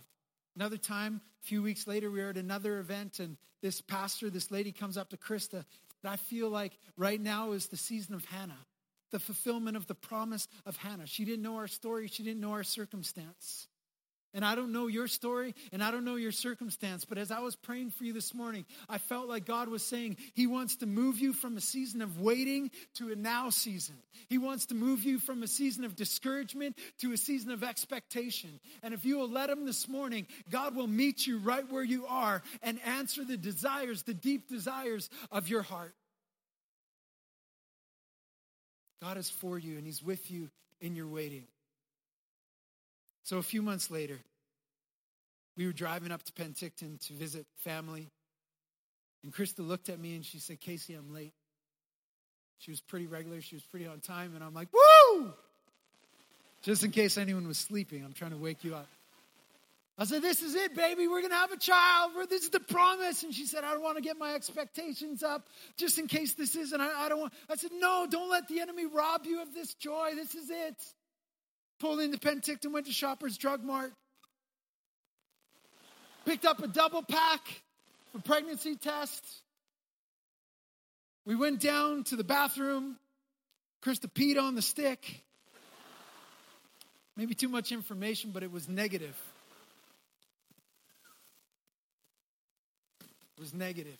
Another 0.56 0.78
time, 0.78 1.20
a 1.44 1.46
few 1.46 1.62
weeks 1.62 1.86
later, 1.86 2.10
we 2.10 2.22
were 2.22 2.30
at 2.30 2.38
another 2.38 2.80
event, 2.80 3.20
and 3.20 3.36
this 3.62 3.82
pastor, 3.82 4.30
this 4.30 4.52
lady 4.52 4.72
comes 4.72 4.96
up 4.96 5.10
to 5.10 5.18
Krista. 5.18 5.66
And 6.02 6.14
I 6.14 6.16
feel 6.16 6.50
like 6.50 6.78
right 6.96 7.20
now 7.20 7.52
is 7.52 7.68
the 7.68 7.76
season 7.76 8.16
of 8.16 8.24
Hannah, 8.24 8.66
the 9.12 9.20
fulfillment 9.20 9.76
of 9.76 9.86
the 9.88 9.96
promise 9.96 10.48
of 10.66 10.78
Hannah. 10.78 11.08
She 11.08 11.26
didn't 11.26 11.42
know 11.42 11.58
our 11.58 11.68
story, 11.68 12.08
she 12.08 12.24
didn't 12.24 12.40
know 12.40 12.54
our 12.54 12.64
circumstance. 12.64 13.68
And 14.36 14.44
I 14.44 14.54
don't 14.54 14.74
know 14.74 14.88
your 14.88 15.08
story 15.08 15.56
and 15.72 15.82
I 15.82 15.92
don't 15.92 16.04
know 16.04 16.18
your 16.18 16.34
circumstance, 16.34 17.06
but 17.06 17.18
as 17.18 17.32
I 17.32 17.40
was 17.40 17.56
praying 17.56 17.92
for 17.92 18.04
you 18.04 18.12
this 18.12 18.34
morning, 18.34 18.66
I 18.90 18.98
felt 18.98 19.30
like 19.30 19.46
God 19.46 19.70
was 19.70 19.82
saying 19.82 20.18
He 20.34 20.46
wants 20.46 20.76
to 20.78 20.86
move 20.86 21.20
you 21.20 21.32
from 21.32 21.56
a 21.56 21.62
season 21.62 22.02
of 22.02 22.20
waiting 22.20 22.70
to 22.96 23.14
a 23.14 23.16
now 23.16 23.50
season. 23.50 23.96
He 24.28 24.38
wants 24.38 24.66
to 24.68 24.76
move 24.76 25.06
you 25.06 25.20
from 25.20 25.42
a 25.42 25.48
season 25.48 25.86
of 25.86 25.96
discouragement 25.96 26.78
to 27.00 27.14
a 27.14 27.18
season 27.18 27.50
of 27.52 27.64
expectation. 27.64 28.60
And 28.84 28.94
if 28.94 29.06
you 29.06 29.18
will 29.18 29.30
let 29.30 29.50
Him 29.50 29.66
this 29.66 29.88
morning, 29.88 30.28
God 30.50 30.76
will 30.76 30.88
meet 30.88 31.26
you 31.26 31.38
right 31.38 31.64
where 31.72 31.84
you 31.84 32.06
are 32.06 32.44
and 32.62 32.78
answer 32.86 33.24
the 33.24 33.38
desires, 33.38 34.04
the 34.04 34.14
deep 34.14 34.50
desires 34.50 35.10
of 35.32 35.48
your 35.48 35.62
heart. 35.62 35.94
God 39.02 39.18
is 39.18 39.30
for 39.30 39.58
you 39.58 39.78
and 39.78 39.86
He's 39.86 40.04
with 40.04 40.30
you 40.30 40.50
in 40.82 40.94
your 40.94 41.08
waiting. 41.08 41.46
So 43.26 43.40
a 43.40 43.44
few 43.44 43.64
months 43.64 43.90
later, 43.90 44.20
we 45.58 45.66
were 45.66 45.74
driving 45.74 46.12
up 46.12 46.22
to 46.24 46.32
Penticton 46.32 47.04
to 47.08 47.14
visit 47.14 47.48
family. 47.58 48.08
And 49.24 49.34
Krista 49.34 49.68
looked 49.68 49.90
at 49.90 50.00
me 50.00 50.16
and 50.16 50.24
she 50.24 50.38
said, 50.38 50.62
Casey, 50.62 50.94
I'm 50.94 51.12
late. 51.12 51.34
She 52.60 52.70
was 52.70 52.82
pretty 52.82 53.08
regular. 53.08 53.42
She 53.42 53.56
was 53.56 53.64
pretty 53.64 53.88
on 53.88 54.00
time. 54.00 54.34
And 54.36 54.44
I'm 54.44 54.54
like, 54.54 54.68
woo! 54.72 55.34
Just 56.62 56.84
in 56.84 56.92
case 56.92 57.18
anyone 57.18 57.48
was 57.48 57.58
sleeping, 57.58 58.06
I'm 58.06 58.14
trying 58.14 58.32
to 58.32 58.38
wake 58.38 58.64
you 58.64 58.76
up. 58.76 58.88
I 59.98 60.04
said, 60.04 60.22
This 60.22 60.42
is 60.42 60.56
it, 60.56 60.76
baby. 60.76 61.08
We're 61.08 61.22
going 61.22 61.32
to 61.32 61.38
have 61.38 61.52
a 61.52 61.58
child. 61.58 62.12
This 62.30 62.44
is 62.44 62.50
the 62.50 62.60
promise. 62.60 63.24
And 63.24 63.34
she 63.34 63.46
said, 63.46 63.64
I 63.64 63.72
don't 63.72 63.82
want 63.82 63.96
to 63.96 64.04
get 64.04 64.18
my 64.18 64.34
expectations 64.36 65.24
up 65.24 65.48
just 65.78 65.98
in 65.98 66.08
case 66.08 66.34
this 66.34 66.56
isn't. 66.56 66.82
I, 66.82 67.06
I 67.06 67.10
don't 67.10 67.22
want. 67.22 67.34
I 67.50 67.56
said, 67.56 67.72
No, 67.80 68.06
don't 68.10 68.30
let 68.30 68.48
the 68.50 68.60
enemy 68.60 68.86
rob 68.86 69.26
you 69.26 69.42
of 69.42 69.54
this 69.54 69.74
joy. 69.76 70.12
This 70.16 70.36
is 70.36 70.50
it 70.50 70.76
pulled 71.80 72.00
into 72.00 72.18
Penticton, 72.18 72.72
went 72.72 72.86
to 72.88 72.92
Shoppers 72.92 73.38
Drug 73.38 73.64
Mart, 73.64 73.94
picked 76.26 76.46
up 76.46 76.64
a 76.64 76.68
double 76.68 77.04
pack 77.04 77.42
for 78.12 78.20
pregnancy 78.22 78.76
tests. 78.76 79.42
We 81.26 81.36
went 81.36 81.60
down 81.60 82.04
to 82.06 82.16
the 82.16 82.24
bathroom, 82.24 82.98
Krista 83.84 84.12
peed 84.12 84.42
on 84.42 84.56
the 84.56 84.62
stick. 84.62 85.24
Maybe 87.18 87.34
too 87.34 87.50
much 87.50 87.72
information, 87.72 88.32
but 88.32 88.44
it 88.44 88.52
was 88.52 88.68
negative. 88.68 89.16
It 93.00 93.40
was 93.40 93.54
negative. 93.54 94.00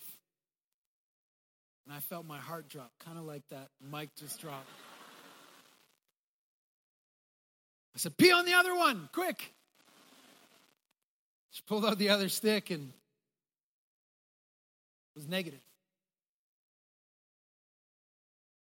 And 1.86 1.94
I 1.94 2.00
felt 2.00 2.26
my 2.26 2.38
heart 2.38 2.68
drop, 2.68 2.90
kind 3.04 3.16
of 3.16 3.24
like 3.24 3.42
that 3.50 3.68
mic 3.92 4.14
just 4.16 4.40
dropped. 4.40 4.68
I 7.96 7.98
said, 7.98 8.18
pee 8.18 8.30
on 8.30 8.44
the 8.44 8.52
other 8.52 8.74
one, 8.74 9.08
quick. 9.10 9.54
She 11.50 11.62
pulled 11.66 11.86
out 11.86 11.96
the 11.96 12.10
other 12.10 12.28
stick 12.28 12.68
and 12.68 12.82
it 12.82 12.92
was 15.14 15.26
negative. 15.26 15.62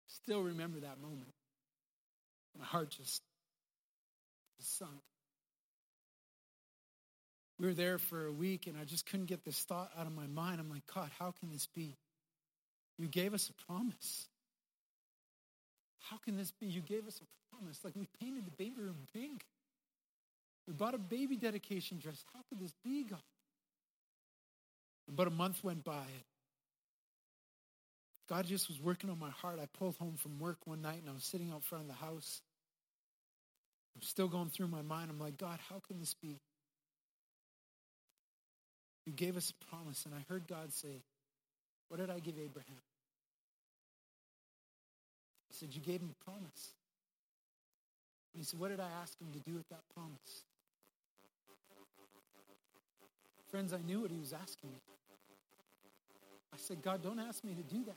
Still 0.07 0.41
remember 0.41 0.81
that 0.81 1.03
moment. 1.03 1.35
My 2.59 2.65
heart 2.65 2.89
just, 2.89 3.21
just 4.59 4.79
sunk. 4.79 4.91
We 7.59 7.67
were 7.67 7.75
there 7.75 7.99
for 7.99 8.25
a 8.25 8.33
week 8.33 8.67
and 8.67 8.77
I 8.81 8.85
just 8.87 9.05
couldn't 9.05 9.27
get 9.27 9.45
this 9.45 9.65
thought 9.65 9.91
out 9.99 10.07
of 10.07 10.15
my 10.15 10.27
mind. 10.29 10.61
I'm 10.61 10.71
like, 10.71 10.87
God, 10.95 11.11
how 11.19 11.35
can 11.39 11.51
this 11.51 11.67
be? 11.75 11.95
You 12.97 13.07
gave 13.07 13.35
us 13.35 13.51
a 13.51 13.65
promise. 13.67 14.30
How 16.09 16.17
can 16.17 16.37
this 16.37 16.53
be? 16.53 16.67
You 16.67 16.81
gave 16.81 17.07
us 17.07 17.21
a 17.21 17.55
promise. 17.57 17.79
Like 17.85 17.95
we 17.97 18.07
painted 18.21 18.47
the 18.47 18.51
baby 18.53 18.81
room 18.81 19.07
pink. 19.13 19.45
We 20.67 20.73
bought 20.73 20.95
a 20.95 20.99
baby 20.99 21.37
dedication 21.37 21.99
dress. 21.99 22.25
How 22.33 22.41
could 22.49 22.61
this 22.61 22.75
be, 22.85 23.05
God? 23.05 23.19
But 25.09 25.27
a 25.27 25.31
month 25.31 25.63
went 25.65 25.85
by. 25.85 26.07
God 28.29 28.47
just 28.47 28.69
was 28.69 28.81
working 28.81 29.11
on 29.11 29.19
my 29.19 29.31
heart. 29.31 29.59
I 29.61 29.67
pulled 29.79 29.97
home 29.97 30.17
from 30.17 30.39
work 30.39 30.59
one 30.65 30.83
night 30.83 31.01
and 31.01 31.11
I 31.11 31.13
was 31.13 31.25
sitting 31.25 31.51
out 31.51 31.65
front 31.65 31.83
of 31.83 31.89
the 31.89 31.95
house. 31.95 32.41
I'm 33.97 34.03
still 34.03 34.29
going 34.29 34.51
through 34.51 34.69
my 34.69 34.83
mind. 34.83 35.11
I'm 35.11 35.19
like, 35.19 35.37
God, 35.37 35.59
how 35.69 35.81
can 35.89 35.99
this 35.99 36.15
be? 36.15 36.39
You 39.07 39.13
gave 39.13 39.37
us 39.37 39.51
a 39.51 39.75
promise, 39.75 40.05
and 40.05 40.15
I 40.15 40.25
heard 40.29 40.47
God 40.47 40.73
say, 40.73 41.03
What 41.89 41.99
did 41.99 42.11
I 42.11 42.21
give 42.21 42.39
Abraham? 42.39 42.79
I 45.51 45.53
said, 45.53 45.75
You 45.75 45.81
gave 45.81 46.01
him 46.01 46.11
a 46.11 46.25
promise. 46.25 46.75
And 48.33 48.41
he 48.41 48.45
said, 48.45 48.61
What 48.61 48.71
did 48.71 48.81
I 48.81 48.89
ask 49.03 49.21
him 49.21 49.29
to 49.33 49.41
do 49.41 49.57
with 49.57 49.69
that 49.71 49.83
promise? 49.95 50.45
Friends, 53.51 53.73
I 53.73 53.79
knew 53.79 54.01
what 54.03 54.13
he 54.13 54.19
was 54.19 54.33
asking 54.33 54.71
me. 54.71 54.77
I 56.53 56.57
said, 56.57 56.83
God, 56.83 57.03
don't 57.03 57.19
ask 57.19 57.43
me 57.43 57.55
to 57.55 57.63
do 57.63 57.85
that. 57.85 57.97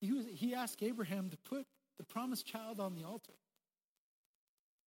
He, 0.00 0.12
was, 0.12 0.24
he 0.32 0.54
asked 0.54 0.82
Abraham 0.82 1.28
to 1.28 1.36
put 1.36 1.66
the 1.98 2.04
promised 2.04 2.46
child 2.46 2.80
on 2.80 2.94
the 2.94 3.04
altar. 3.04 3.32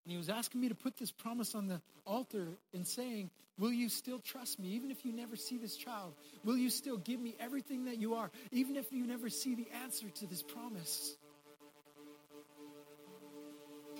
And 0.06 0.12
he 0.12 0.18
was 0.18 0.30
asking 0.30 0.62
me 0.62 0.70
to 0.70 0.76
put 0.76 0.98
this 0.98 1.12
promise 1.12 1.56
on 1.56 1.68
the 1.68 1.82
altar 2.06 2.48
and 2.74 2.86
saying, 2.86 3.30
Will 3.60 3.72
you 3.72 3.88
still 3.88 4.18
trust 4.18 4.60
me, 4.60 4.70
even 4.70 4.90
if 4.90 5.06
you 5.06 5.14
never 5.14 5.36
see 5.36 5.58
this 5.58 5.76
child? 5.76 6.14
Will 6.44 6.58
you 6.58 6.72
still 6.72 6.98
give 6.98 7.20
me 7.20 7.36
everything 7.40 7.86
that 7.86 8.00
you 8.00 8.16
are, 8.16 8.32
even 8.52 8.76
if 8.76 8.92
you 8.92 9.06
never 9.06 9.30
see 9.30 9.54
the 9.54 9.68
answer 9.84 10.10
to 10.10 10.26
this 10.26 10.42
promise? 10.42 11.16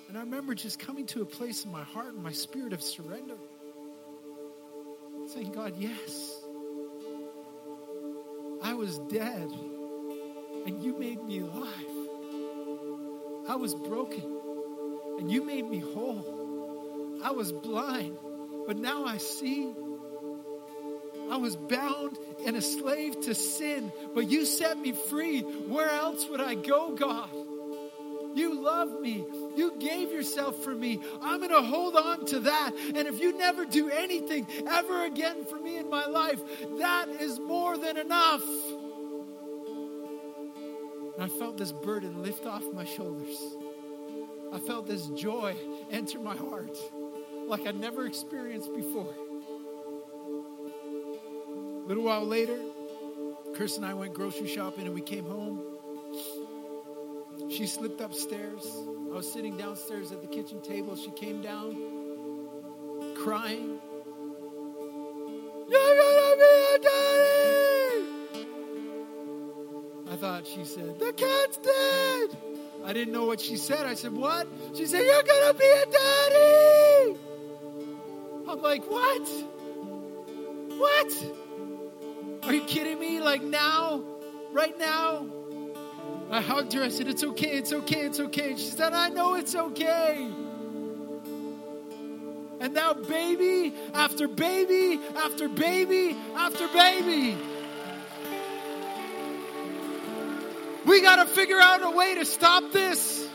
And 0.10 0.18
I 0.18 0.22
remember 0.22 0.56
just 0.56 0.80
coming 0.80 1.06
to 1.08 1.22
a 1.22 1.26
place 1.26 1.66
in 1.66 1.72
my 1.72 1.84
heart 1.84 2.14
and 2.16 2.24
my 2.24 2.32
spirit 2.32 2.74
of 2.74 2.82
surrender, 2.82 3.38
saying, 5.28 5.52
God, 5.52 5.76
yes. 5.78 6.42
I 8.64 8.74
was 8.74 8.98
dead, 8.98 9.52
and 10.66 10.84
you 10.84 10.98
made 10.98 11.24
me 11.24 11.40
alive. 11.40 11.70
I 13.48 13.56
was 13.56 13.76
broken 13.76 14.43
and 15.24 15.32
you 15.32 15.42
made 15.46 15.70
me 15.70 15.80
whole. 15.80 17.22
I 17.24 17.32
was 17.32 17.54
blind, 17.54 18.18
but 18.68 18.76
now 18.76 19.06
I 19.06 19.20
see. 19.20 19.74
I 21.32 21.38
was 21.38 21.56
bound 21.56 22.18
and 22.46 22.58
a 22.58 22.62
slave 22.62 23.22
to 23.22 23.34
sin, 23.34 23.94
but 24.14 24.30
you 24.30 24.44
set 24.44 24.78
me 24.78 24.92
free. 24.92 25.40
Where 25.40 25.90
else 25.90 26.28
would 26.28 26.42
I 26.42 26.56
go, 26.56 26.92
God? 26.92 27.30
You 28.36 28.62
love 28.62 29.00
me. 29.00 29.26
You 29.56 29.78
gave 29.80 30.12
yourself 30.12 30.62
for 30.62 30.76
me. 30.76 31.00
I'm 31.22 31.38
going 31.40 31.52
to 31.52 31.62
hold 31.62 31.96
on 31.96 32.26
to 32.26 32.42
that. 32.42 32.72
And 32.94 33.08
if 33.08 33.22
you 33.22 33.38
never 33.38 33.64
do 33.64 33.90
anything 33.90 34.46
ever 34.70 35.06
again 35.06 35.46
for 35.46 35.58
me 35.58 35.78
in 35.78 35.90
my 35.90 36.06
life, 36.06 36.42
that 36.80 37.08
is 37.22 37.40
more 37.40 37.78
than 37.78 37.98
enough. 37.98 38.44
And 41.16 41.24
I 41.24 41.30
felt 41.30 41.56
this 41.56 41.72
burden 41.72 42.22
lift 42.24 42.46
off 42.46 42.64
my 42.74 42.84
shoulders. 42.84 43.38
I 44.54 44.60
felt 44.60 44.86
this 44.88 45.08
joy 45.08 45.56
enter 45.90 46.20
my 46.20 46.36
heart 46.36 46.78
like 47.48 47.66
I'd 47.66 47.80
never 47.80 48.06
experienced 48.06 48.74
before. 48.76 49.14
A 51.84 51.88
little 51.88 52.04
while 52.04 52.24
later, 52.24 52.60
Krista 53.54 53.78
and 53.78 53.86
I 53.86 53.96
went 53.96 54.14
grocery 54.14 54.48
shopping 54.48 54.86
and 54.86 54.94
we 54.94 55.02
came 55.02 55.26
home. 55.26 55.60
She 57.50 57.66
slipped 57.66 58.00
upstairs. 58.00 58.64
I 59.12 59.16
was 59.16 59.32
sitting 59.32 59.58
downstairs 59.58 60.12
at 60.12 60.22
the 60.22 60.28
kitchen 60.28 60.62
table. 60.62 60.96
She 60.96 61.10
came 61.12 61.42
down 61.42 61.76
crying. 63.16 63.80
You're 65.68 65.96
gonna 65.96 66.36
be 66.38 66.66
a 66.74 66.80
daddy! 66.80 68.48
I 70.12 70.16
thought 70.16 70.46
she 70.46 70.64
said, 70.64 71.00
The 71.00 71.14
cat's 71.14 71.58
dead! 71.58 72.53
I 72.86 72.94
didn't 72.94 73.14
know 73.14 73.26
what 73.26 73.40
she 73.40 73.56
said. 73.56 73.86
I 73.86 73.94
said, 73.94 74.14
What? 74.14 74.48
She 74.74 74.86
said, 74.86 75.04
You're 75.04 75.24
going 75.24 75.54
to 75.54 75.60
be 75.60 75.66
a 75.66 75.86
daddy. 75.86 77.20
I'm 78.50 78.62
like, 78.62 78.84
What? 78.90 79.28
What? 80.78 81.34
Are 82.44 82.54
you 82.54 82.64
kidding 82.66 83.00
me? 83.00 83.20
Like 83.22 83.42
now? 83.42 84.04
Right 84.52 84.78
now? 84.78 85.26
I 86.30 86.42
hugged 86.42 86.74
her. 86.74 86.84
I 86.84 86.90
said, 86.90 87.08
It's 87.08 87.24
okay, 87.24 87.52
it's 87.52 87.72
okay, 87.72 88.02
it's 88.02 88.20
okay. 88.20 88.52
And 88.52 88.60
she 88.60 88.68
said, 88.68 88.94
I 88.94 89.10
know 89.10 89.36
it's 89.36 89.56
okay. 89.56 90.30
And 92.64 92.74
now, 92.74 92.94
baby 92.94 93.74
after 93.94 94.26
baby 94.26 94.98
after 95.18 95.50
baby 95.50 96.16
after 96.34 96.70
baby. 96.70 97.38
We 100.94 101.02
got 101.02 101.16
to 101.16 101.26
figure 101.26 101.60
out 101.60 101.82
a 101.82 101.90
way 101.90 102.14
to 102.14 102.24
stop 102.24 102.72
this. 102.72 103.28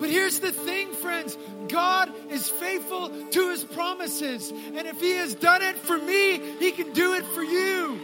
But 0.00 0.10
here's 0.10 0.40
the 0.40 0.50
thing, 0.50 0.92
friends 0.92 1.38
God 1.68 2.12
is 2.32 2.48
faithful 2.48 3.10
to 3.30 3.50
his 3.50 3.62
promises. 3.62 4.50
And 4.50 4.88
if 4.88 5.00
he 5.00 5.12
has 5.12 5.36
done 5.36 5.62
it 5.62 5.76
for 5.76 5.96
me, 5.96 6.40
he 6.58 6.72
can 6.72 6.92
do 6.92 7.14
it 7.14 7.24
for 7.26 7.44
you. 7.44 8.00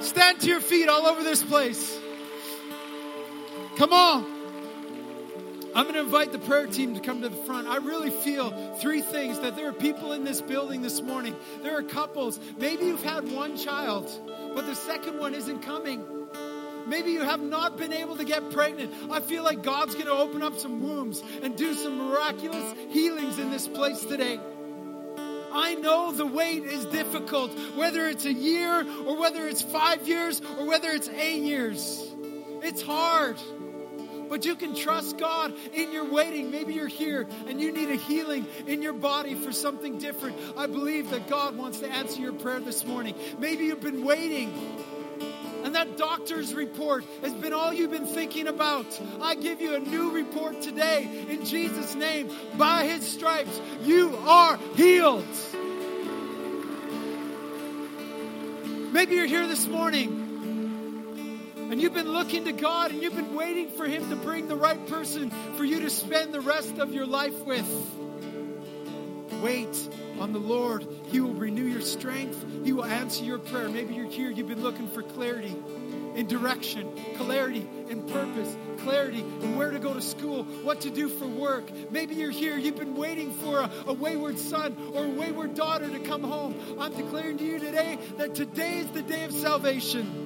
Stand 0.00 0.40
to 0.40 0.46
your 0.46 0.62
feet 0.62 0.88
all 0.88 1.04
over 1.04 1.22
this 1.22 1.42
place. 1.42 1.94
Come 3.76 3.92
on. 3.92 4.24
I'm 5.74 5.82
going 5.84 5.94
to 5.96 6.00
invite 6.00 6.32
the 6.32 6.38
prayer 6.38 6.68
team 6.68 6.94
to 6.94 7.00
come 7.00 7.20
to 7.20 7.28
the 7.28 7.36
front. 7.36 7.68
I 7.68 7.76
really 7.76 8.10
feel 8.10 8.76
three 8.76 9.02
things 9.02 9.40
that 9.40 9.56
there 9.56 9.68
are 9.68 9.74
people 9.74 10.12
in 10.12 10.24
this 10.24 10.40
building 10.40 10.80
this 10.80 11.02
morning. 11.02 11.36
There 11.62 11.76
are 11.76 11.82
couples. 11.82 12.40
Maybe 12.56 12.86
you've 12.86 13.02
had 13.02 13.30
one 13.30 13.58
child 13.58 14.08
but 14.54 14.66
the 14.66 14.74
second 14.74 15.18
one 15.18 15.34
isn't 15.34 15.62
coming. 15.62 16.04
Maybe 16.86 17.12
you 17.12 17.22
have 17.22 17.40
not 17.40 17.78
been 17.78 17.92
able 17.92 18.16
to 18.16 18.24
get 18.24 18.50
pregnant. 18.50 18.92
I 19.10 19.20
feel 19.20 19.42
like 19.42 19.62
God's 19.62 19.94
going 19.94 20.06
to 20.06 20.12
open 20.12 20.42
up 20.42 20.58
some 20.58 20.82
wombs 20.82 21.22
and 21.42 21.56
do 21.56 21.72
some 21.74 21.96
miraculous 21.96 22.74
healings 22.90 23.38
in 23.38 23.50
this 23.50 23.66
place 23.66 24.04
today. 24.04 24.38
I 25.52 25.76
know 25.76 26.10
the 26.12 26.26
wait 26.26 26.64
is 26.64 26.84
difficult, 26.86 27.52
whether 27.76 28.08
it's 28.08 28.24
a 28.24 28.32
year 28.32 28.84
or 29.06 29.16
whether 29.16 29.46
it's 29.46 29.62
five 29.62 30.06
years 30.06 30.42
or 30.58 30.66
whether 30.66 30.90
it's 30.90 31.08
eight 31.08 31.42
years. 31.42 32.12
It's 32.62 32.82
hard. 32.82 33.36
But 34.28 34.44
you 34.44 34.56
can 34.56 34.74
trust 34.74 35.18
God 35.18 35.54
in 35.72 35.92
your 35.92 36.10
waiting. 36.10 36.50
Maybe 36.50 36.74
you're 36.74 36.86
here 36.86 37.26
and 37.46 37.60
you 37.60 37.72
need 37.72 37.90
a 37.90 37.96
healing 37.96 38.46
in 38.66 38.82
your 38.82 38.92
body 38.92 39.34
for 39.34 39.52
something 39.52 39.98
different. 39.98 40.36
I 40.56 40.66
believe 40.66 41.10
that 41.10 41.28
God 41.28 41.56
wants 41.56 41.80
to 41.80 41.90
answer 41.90 42.20
your 42.20 42.32
prayer 42.32 42.60
this 42.60 42.84
morning. 42.84 43.14
Maybe 43.38 43.66
you've 43.66 43.80
been 43.80 44.04
waiting 44.04 44.52
and 45.64 45.74
that 45.74 45.96
doctor's 45.96 46.52
report 46.52 47.04
has 47.22 47.32
been 47.32 47.54
all 47.54 47.72
you've 47.72 47.90
been 47.90 48.06
thinking 48.06 48.48
about. 48.48 49.00
I 49.22 49.34
give 49.34 49.62
you 49.62 49.74
a 49.74 49.80
new 49.80 50.10
report 50.10 50.60
today 50.60 51.26
in 51.28 51.46
Jesus' 51.46 51.94
name. 51.94 52.30
By 52.58 52.84
his 52.84 53.02
stripes, 53.06 53.60
you 53.82 54.14
are 54.26 54.58
healed. 54.76 55.24
Maybe 58.92 59.16
you're 59.16 59.26
here 59.26 59.46
this 59.48 59.66
morning 59.66 60.23
and 61.70 61.80
you've 61.80 61.94
been 61.94 62.12
looking 62.12 62.44
to 62.44 62.52
God 62.52 62.90
and 62.90 63.02
you've 63.02 63.16
been 63.16 63.34
waiting 63.34 63.68
for 63.70 63.86
Him 63.86 64.08
to 64.10 64.16
bring 64.16 64.48
the 64.48 64.56
right 64.56 64.86
person 64.86 65.30
for 65.56 65.64
you 65.64 65.80
to 65.80 65.90
spend 65.90 66.32
the 66.32 66.40
rest 66.40 66.78
of 66.78 66.92
your 66.92 67.06
life 67.06 67.38
with. 67.44 67.68
Wait 69.42 69.88
on 70.20 70.32
the 70.32 70.38
Lord, 70.38 70.86
He 71.08 71.20
will 71.20 71.34
renew 71.34 71.64
your 71.64 71.80
strength. 71.80 72.44
He 72.64 72.72
will 72.72 72.84
answer 72.84 73.24
your 73.24 73.38
prayer. 73.38 73.68
Maybe 73.68 73.94
you're 73.94 74.06
here, 74.06 74.30
you've 74.30 74.48
been 74.48 74.62
looking 74.62 74.88
for 74.88 75.02
clarity 75.02 75.56
in 76.14 76.26
direction, 76.28 76.88
clarity 77.16 77.66
in 77.88 78.02
purpose, 78.04 78.56
clarity 78.78 79.20
in 79.20 79.56
where 79.56 79.70
to 79.70 79.78
go 79.78 79.92
to 79.92 80.00
school, 80.00 80.44
what 80.62 80.82
to 80.82 80.90
do 80.90 81.08
for 81.08 81.26
work. 81.26 81.64
Maybe 81.90 82.14
you're 82.14 82.30
here, 82.30 82.56
you've 82.56 82.76
been 82.76 82.94
waiting 82.94 83.32
for 83.32 83.60
a, 83.60 83.70
a, 83.88 83.92
wayward 83.92 84.38
son 84.38 84.76
or 84.94 85.04
a 85.04 85.08
wayward 85.08 85.54
daughter 85.54 85.90
to 85.90 85.98
come 85.98 86.22
home. 86.22 86.54
I'm 86.78 86.94
declaring 86.94 87.38
to 87.38 87.44
you 87.44 87.58
today 87.58 87.98
that 88.16 88.34
today 88.34 88.78
is 88.78 88.90
the 88.90 89.02
day 89.02 89.24
of 89.24 89.32
salvation. 89.32 90.23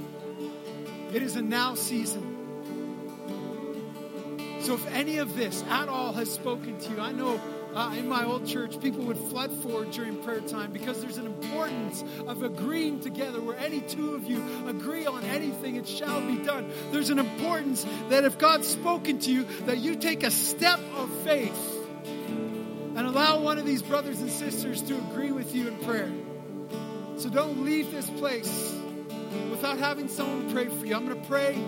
It 1.12 1.22
is 1.22 1.36
a 1.36 1.42
now 1.42 1.74
season. 1.74 2.34
So 4.60 4.74
if 4.74 4.86
any 4.92 5.18
of 5.18 5.34
this 5.34 5.62
at 5.70 5.88
all 5.88 6.12
has 6.12 6.30
spoken 6.30 6.78
to 6.78 6.90
you, 6.90 7.00
I 7.00 7.12
know 7.12 7.40
uh, 7.74 7.94
in 7.96 8.08
my 8.08 8.24
old 8.24 8.46
church, 8.46 8.80
people 8.80 9.02
would 9.04 9.16
flood 9.16 9.52
forward 9.62 9.90
during 9.92 10.22
prayer 10.22 10.40
time 10.40 10.72
because 10.72 11.00
there's 11.00 11.16
an 11.16 11.26
importance 11.26 12.04
of 12.26 12.42
agreeing 12.42 13.00
together 13.00 13.40
where 13.40 13.56
any 13.56 13.80
two 13.80 14.14
of 14.14 14.24
you 14.24 14.44
agree 14.66 15.06
on 15.06 15.24
anything, 15.24 15.76
it 15.76 15.86
shall 15.88 16.20
be 16.20 16.36
done. 16.44 16.70
There's 16.90 17.10
an 17.10 17.18
importance 17.18 17.86
that 18.08 18.24
if 18.24 18.38
God's 18.38 18.66
spoken 18.66 19.18
to 19.20 19.32
you, 19.32 19.44
that 19.66 19.78
you 19.78 19.96
take 19.96 20.22
a 20.22 20.30
step 20.30 20.80
of 20.96 21.10
faith 21.22 21.76
and 22.96 23.06
allow 23.06 23.40
one 23.40 23.58
of 23.58 23.64
these 23.64 23.82
brothers 23.82 24.20
and 24.20 24.30
sisters 24.30 24.82
to 24.82 24.96
agree 24.96 25.30
with 25.30 25.54
you 25.54 25.68
in 25.68 25.78
prayer. 25.78 26.10
So 27.16 27.30
don't 27.30 27.64
leave 27.64 27.90
this 27.90 28.10
place 28.10 28.74
without 29.50 29.78
having 29.78 30.08
someone 30.08 30.52
pray 30.52 30.66
for 30.68 30.86
you. 30.86 30.94
I'm 30.94 31.06
going 31.06 31.20
to 31.20 31.28
pray. 31.28 31.58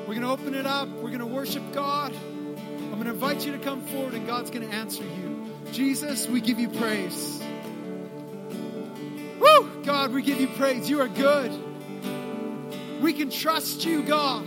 We're 0.00 0.14
going 0.14 0.22
to 0.22 0.30
open 0.30 0.54
it 0.54 0.66
up. 0.66 0.88
We're 0.88 1.10
going 1.10 1.20
to 1.20 1.26
worship 1.26 1.62
God. 1.72 2.14
I'm 2.14 2.90
going 2.90 3.04
to 3.04 3.10
invite 3.10 3.46
you 3.46 3.52
to 3.52 3.58
come 3.58 3.82
forward, 3.82 4.14
and 4.14 4.26
God's 4.26 4.50
going 4.50 4.68
to 4.68 4.74
answer 4.74 5.04
you. 5.04 5.46
Jesus, 5.72 6.26
we 6.26 6.40
give 6.40 6.58
you 6.58 6.68
praise. 6.68 7.40
Woo! 9.38 9.82
God, 9.84 10.12
we 10.12 10.22
give 10.22 10.40
you 10.40 10.48
praise. 10.48 10.90
You 10.90 11.00
are 11.00 11.08
good. 11.08 11.52
We 13.00 13.12
can 13.12 13.30
trust 13.30 13.84
you, 13.84 14.02
God, 14.02 14.46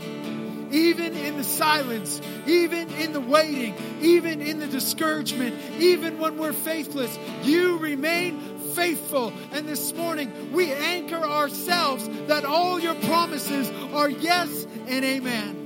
even 0.72 1.16
in 1.16 1.38
the 1.38 1.44
silence, 1.44 2.22
even 2.46 2.90
in 2.92 3.14
the 3.14 3.20
waiting, 3.20 3.76
even 4.02 4.42
in 4.42 4.60
the 4.60 4.68
discouragement, 4.68 5.56
even 5.80 6.20
when 6.20 6.38
we're 6.38 6.54
faithless. 6.54 7.18
You 7.42 7.78
remain 7.78 8.53
faithful. 8.76 9.34
And 9.52 9.68
this 9.68 9.94
morning, 9.94 10.52
we 10.54 10.72
anchor 10.72 11.16
ourselves 11.16 12.08
that 12.28 12.46
all 12.46 12.80
your 12.80 12.96
promises 12.96 13.70
are 13.94 14.10
yes 14.10 14.66
and 14.88 15.06
amen. 15.06 15.60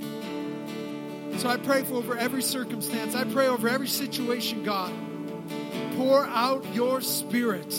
So 1.38 1.50
I 1.50 1.58
pray 1.58 1.84
for 1.84 1.96
over 1.96 2.18
every 2.18 2.42
circumstance. 2.42 3.16
I 3.16 3.24
pray 3.26 3.48
over 3.48 3.70
every 3.70 3.88
situation, 3.88 4.64
God 4.64 4.92
pour 5.98 6.26
out 6.28 6.64
your 6.76 7.02
spirit. 7.02 7.76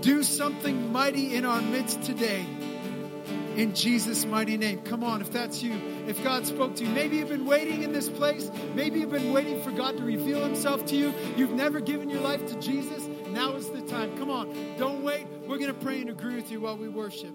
Do 0.00 0.22
something 0.22 0.92
mighty 0.92 1.34
in 1.34 1.44
our 1.44 1.60
midst 1.60 2.02
today. 2.02 2.46
In 3.56 3.74
Jesus' 3.74 4.24
mighty 4.24 4.56
name. 4.56 4.82
Come 4.82 5.02
on, 5.02 5.20
if 5.20 5.32
that's 5.32 5.60
you, 5.60 5.72
if 6.06 6.22
God 6.22 6.46
spoke 6.46 6.76
to 6.76 6.84
you, 6.84 6.90
maybe 6.90 7.16
you've 7.16 7.28
been 7.28 7.46
waiting 7.46 7.82
in 7.82 7.92
this 7.92 8.08
place. 8.08 8.50
Maybe 8.74 9.00
you've 9.00 9.10
been 9.10 9.32
waiting 9.32 9.60
for 9.62 9.72
God 9.72 9.96
to 9.96 10.04
reveal 10.04 10.44
himself 10.44 10.86
to 10.86 10.96
you. 10.96 11.12
You've 11.36 11.52
never 11.52 11.80
given 11.80 12.08
your 12.08 12.20
life 12.20 12.46
to 12.46 12.60
Jesus. 12.60 13.08
Now 13.44 13.56
is 13.56 13.68
the 13.68 13.82
time. 13.82 14.16
Come 14.16 14.30
on, 14.30 14.48
don't 14.78 15.02
wait. 15.02 15.26
We're 15.46 15.58
going 15.58 15.68
to 15.68 15.74
pray 15.74 16.00
and 16.00 16.08
agree 16.08 16.34
with 16.34 16.50
you 16.50 16.62
while 16.62 16.78
we 16.78 16.88
worship. 16.88 17.34